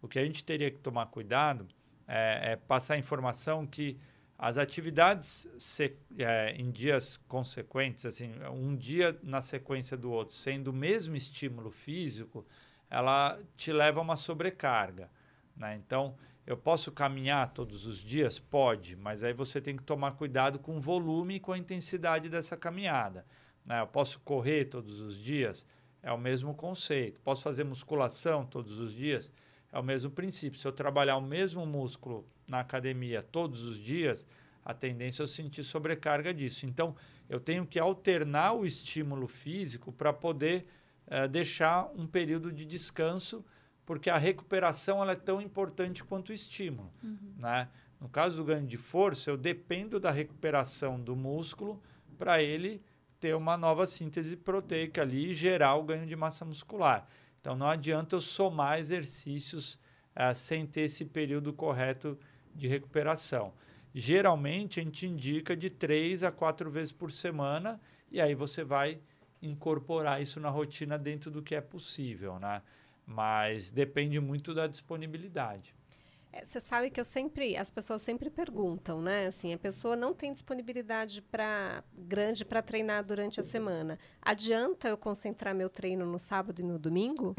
O 0.00 0.08
que 0.08 0.18
a 0.18 0.24
gente 0.24 0.44
teria 0.44 0.70
que 0.70 0.78
tomar 0.78 1.06
cuidado 1.06 1.68
é, 2.06 2.52
é 2.52 2.56
passar 2.56 2.94
a 2.94 2.98
informação 2.98 3.66
que 3.66 3.98
as 4.38 4.56
atividades 4.56 5.46
se, 5.58 5.94
é, 6.18 6.52
em 6.52 6.70
dias 6.70 7.18
consequentes, 7.28 8.06
assim, 8.06 8.32
um 8.50 8.74
dia 8.74 9.18
na 9.22 9.42
sequência 9.42 9.98
do 9.98 10.10
outro, 10.10 10.34
sendo 10.34 10.68
o 10.68 10.72
mesmo 10.72 11.14
estímulo 11.14 11.70
físico, 11.70 12.46
ela 12.88 13.38
te 13.54 13.70
leva 13.70 14.00
a 14.00 14.02
uma 14.02 14.16
sobrecarga. 14.16 15.10
Né? 15.54 15.76
Então, 15.76 16.16
eu 16.46 16.56
posso 16.56 16.90
caminhar 16.90 17.52
todos 17.52 17.84
os 17.84 17.98
dias? 17.98 18.38
Pode, 18.38 18.96
mas 18.96 19.22
aí 19.22 19.34
você 19.34 19.60
tem 19.60 19.76
que 19.76 19.82
tomar 19.82 20.12
cuidado 20.12 20.58
com 20.58 20.78
o 20.78 20.80
volume 20.80 21.34
e 21.34 21.40
com 21.40 21.52
a 21.52 21.58
intensidade 21.58 22.30
dessa 22.30 22.56
caminhada. 22.56 23.26
Né? 23.70 23.80
Eu 23.80 23.86
posso 23.86 24.18
correr 24.20 24.64
todos 24.64 25.00
os 25.00 25.16
dias? 25.16 25.64
É 26.02 26.10
o 26.10 26.18
mesmo 26.18 26.52
conceito. 26.54 27.20
Posso 27.20 27.40
fazer 27.40 27.62
musculação 27.62 28.44
todos 28.44 28.80
os 28.80 28.92
dias? 28.92 29.32
É 29.72 29.78
o 29.78 29.82
mesmo 29.82 30.10
princípio. 30.10 30.58
Se 30.58 30.66
eu 30.66 30.72
trabalhar 30.72 31.16
o 31.16 31.22
mesmo 31.22 31.64
músculo 31.64 32.26
na 32.48 32.58
academia 32.58 33.22
todos 33.22 33.62
os 33.62 33.78
dias, 33.78 34.26
a 34.64 34.74
tendência 34.74 35.22
é 35.22 35.24
eu 35.24 35.26
sentir 35.28 35.62
sobrecarga 35.62 36.34
disso. 36.34 36.66
Então, 36.66 36.96
eu 37.28 37.38
tenho 37.38 37.64
que 37.64 37.78
alternar 37.78 38.54
o 38.54 38.66
estímulo 38.66 39.28
físico 39.28 39.92
para 39.92 40.12
poder 40.12 40.66
uh, 41.06 41.28
deixar 41.28 41.92
um 41.94 42.08
período 42.08 42.50
de 42.50 42.64
descanso, 42.64 43.44
porque 43.86 44.10
a 44.10 44.18
recuperação 44.18 45.00
ela 45.00 45.12
é 45.12 45.16
tão 45.16 45.40
importante 45.40 46.02
quanto 46.02 46.30
o 46.30 46.32
estímulo. 46.32 46.92
Uhum. 47.04 47.34
Né? 47.38 47.68
No 48.00 48.08
caso 48.08 48.38
do 48.38 48.44
ganho 48.44 48.66
de 48.66 48.76
força, 48.76 49.30
eu 49.30 49.36
dependo 49.36 50.00
da 50.00 50.10
recuperação 50.10 51.00
do 51.00 51.14
músculo 51.14 51.80
para 52.18 52.42
ele 52.42 52.82
ter 53.20 53.36
uma 53.36 53.56
nova 53.56 53.86
síntese 53.86 54.36
proteica 54.36 55.02
ali 55.02 55.30
e 55.30 55.34
gerar 55.34 55.76
o 55.76 55.84
ganho 55.84 56.06
de 56.06 56.16
massa 56.16 56.44
muscular. 56.44 57.06
Então 57.40 57.54
não 57.54 57.68
adianta 57.68 58.16
eu 58.16 58.20
somar 58.20 58.78
exercícios 58.78 59.74
uh, 60.16 60.34
sem 60.34 60.66
ter 60.66 60.82
esse 60.82 61.04
período 61.04 61.52
correto 61.52 62.18
de 62.54 62.66
recuperação. 62.66 63.52
Geralmente 63.94 64.80
a 64.80 64.82
gente 64.82 65.06
indica 65.06 65.56
de 65.56 65.68
três 65.68 66.22
a 66.22 66.32
quatro 66.32 66.70
vezes 66.70 66.92
por 66.92 67.12
semana 67.12 67.80
e 68.10 68.20
aí 68.20 68.34
você 68.34 68.64
vai 68.64 68.98
incorporar 69.42 70.20
isso 70.20 70.40
na 70.40 70.48
rotina 70.48 70.98
dentro 70.98 71.30
do 71.30 71.42
que 71.42 71.54
é 71.54 71.60
possível, 71.60 72.38
né? 72.38 72.62
Mas 73.06 73.70
depende 73.70 74.20
muito 74.20 74.54
da 74.54 74.66
disponibilidade. 74.66 75.74
É, 76.32 76.44
você 76.44 76.60
sabe 76.60 76.90
que 76.90 77.00
eu 77.00 77.04
sempre, 77.04 77.56
as 77.56 77.70
pessoas 77.70 78.02
sempre 78.02 78.30
perguntam, 78.30 79.02
né? 79.02 79.26
Assim, 79.26 79.52
a 79.52 79.58
pessoa 79.58 79.96
não 79.96 80.14
tem 80.14 80.32
disponibilidade 80.32 81.22
para 81.22 81.82
grande 81.92 82.44
para 82.44 82.62
treinar 82.62 83.04
durante 83.04 83.40
a 83.40 83.44
semana. 83.44 83.98
Adianta 84.22 84.88
eu 84.88 84.96
concentrar 84.96 85.54
meu 85.54 85.68
treino 85.68 86.06
no 86.06 86.18
sábado 86.18 86.60
e 86.60 86.64
no 86.64 86.78
domingo? 86.78 87.34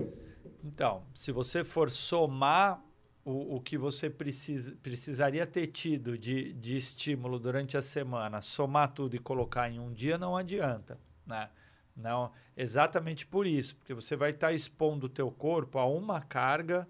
Então, 0.64 1.04
se 1.14 1.32
você 1.32 1.64
for 1.64 1.90
somar 1.90 2.84
o, 3.24 3.56
o 3.56 3.62
que 3.62 3.78
você 3.78 4.10
precisa, 4.10 4.76
precisaria 4.84 5.46
ter 5.46 5.68
tido 5.68 6.18
de, 6.18 6.52
de 6.54 6.76
estímulo 6.76 7.40
durante 7.40 7.78
a 7.78 7.82
semana, 7.82 8.42
somar 8.42 8.92
tudo 8.94 9.16
e 9.16 9.20
colocar 9.20 9.70
em 9.70 9.80
um 9.80 9.94
dia, 9.94 10.18
não 10.18 10.36
adianta, 10.36 11.00
né? 11.26 11.50
Não, 11.96 12.32
exatamente 12.56 13.26
por 13.26 13.46
isso, 13.46 13.76
porque 13.76 13.94
você 13.94 14.16
vai 14.16 14.32
estar 14.32 14.48
tá 14.48 14.54
expondo 14.54 15.06
o 15.06 15.10
teu 15.10 15.30
corpo 15.30 15.78
a 15.78 15.86
uma 15.86 16.22
carga 16.22 16.88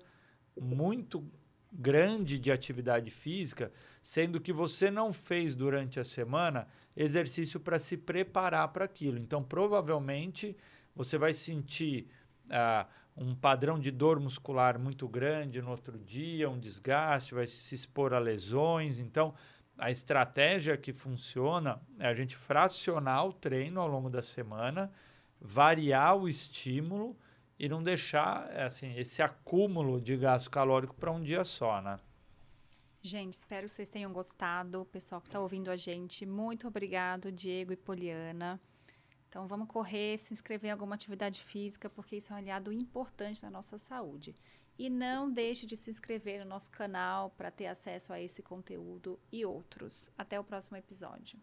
muito 0.60 1.24
grande 1.72 2.38
de 2.38 2.52
atividade 2.52 3.10
física, 3.10 3.72
sendo 4.04 4.42
que 4.42 4.52
você 4.52 4.92
não 4.92 5.14
fez 5.14 5.56
durante 5.56 6.00
a 6.00 6.04
semana 6.04 6.68
exercício 6.96 7.60
para 7.60 7.80
se 7.80 7.96
preparar 7.96 8.68
para 8.70 8.86
aquilo. 8.86 9.18
Então, 9.18 9.42
provavelmente, 9.42 10.56
você 10.96 11.18
vai 11.18 11.34
sentir 11.34 12.08
ah, 12.50 12.86
um 13.16 13.34
padrão 13.34 13.80
de 13.80 13.92
dor 13.92 14.20
muscular 14.20 14.78
muito 14.78 15.08
grande 15.08 15.62
no 15.62 15.70
outro 15.70 15.98
dia, 15.98 16.50
um 16.50 16.60
desgaste, 16.60 17.34
vai 17.34 17.48
se 17.48 17.74
expor 17.74 18.14
a 18.14 18.20
lesões. 18.20 19.00
Então, 19.00 19.34
a 19.78 19.90
estratégia 19.90 20.76
que 20.78 20.92
funciona 20.92 21.82
é 21.98 22.08
a 22.08 22.14
gente 22.14 22.36
fracionar 22.36 23.26
o 23.26 23.34
treino 23.34 23.80
ao 23.80 23.88
longo 23.88 24.10
da 24.10 24.22
semana, 24.22 24.92
variar 25.40 26.18
o 26.18 26.28
estímulo 26.28 27.16
e 27.62 27.70
não 27.70 27.84
deixar 27.84 28.50
assim 28.58 28.98
esse 28.98 29.22
acúmulo 29.22 30.02
de 30.02 30.18
gasto 30.18 30.50
calórico 30.50 30.96
para 30.96 31.12
um 31.12 31.22
dia 31.22 31.44
só, 31.44 31.80
né? 31.80 32.00
Gente, 33.04 33.34
espero 33.34 33.68
que 33.68 33.74
vocês 33.74 33.88
tenham 33.88 34.12
gostado. 34.12 34.84
Pessoal 34.86 35.22
que 35.22 35.28
está 35.28 35.40
ouvindo 35.40 35.70
a 35.70 35.76
gente, 35.76 36.26
muito 36.26 36.68
obrigado, 36.68 37.32
Diego 37.32 37.72
e 37.72 37.78
Poliana. 37.78 38.60
Então, 39.30 39.46
vamos 39.46 39.68
correr, 39.68 40.18
se 40.18 40.34
inscrever 40.34 40.70
em 40.70 40.72
alguma 40.72 40.96
atividade 40.96 41.44
física, 41.44 41.88
porque 41.88 42.16
isso 42.16 42.34
é 42.34 42.36
um 42.36 42.40
aliado 42.40 42.74
importante 42.74 43.44
na 43.44 43.52
nossa 43.52 43.78
saúde. 43.78 44.36
E 44.78 44.90
não 44.90 45.32
deixe 45.32 45.68
de 45.68 45.78
se 45.78 45.92
inscrever 45.92 46.40
no 46.40 46.50
nosso 46.50 46.72
canal 46.72 47.30
para 47.30 47.52
ter 47.52 47.68
acesso 47.68 48.12
a 48.12 48.20
esse 48.20 48.42
conteúdo 48.42 49.20
e 49.32 49.46
outros. 49.46 50.10
Até 50.18 50.40
o 50.40 50.44
próximo 50.44 50.78
episódio. 50.78 51.40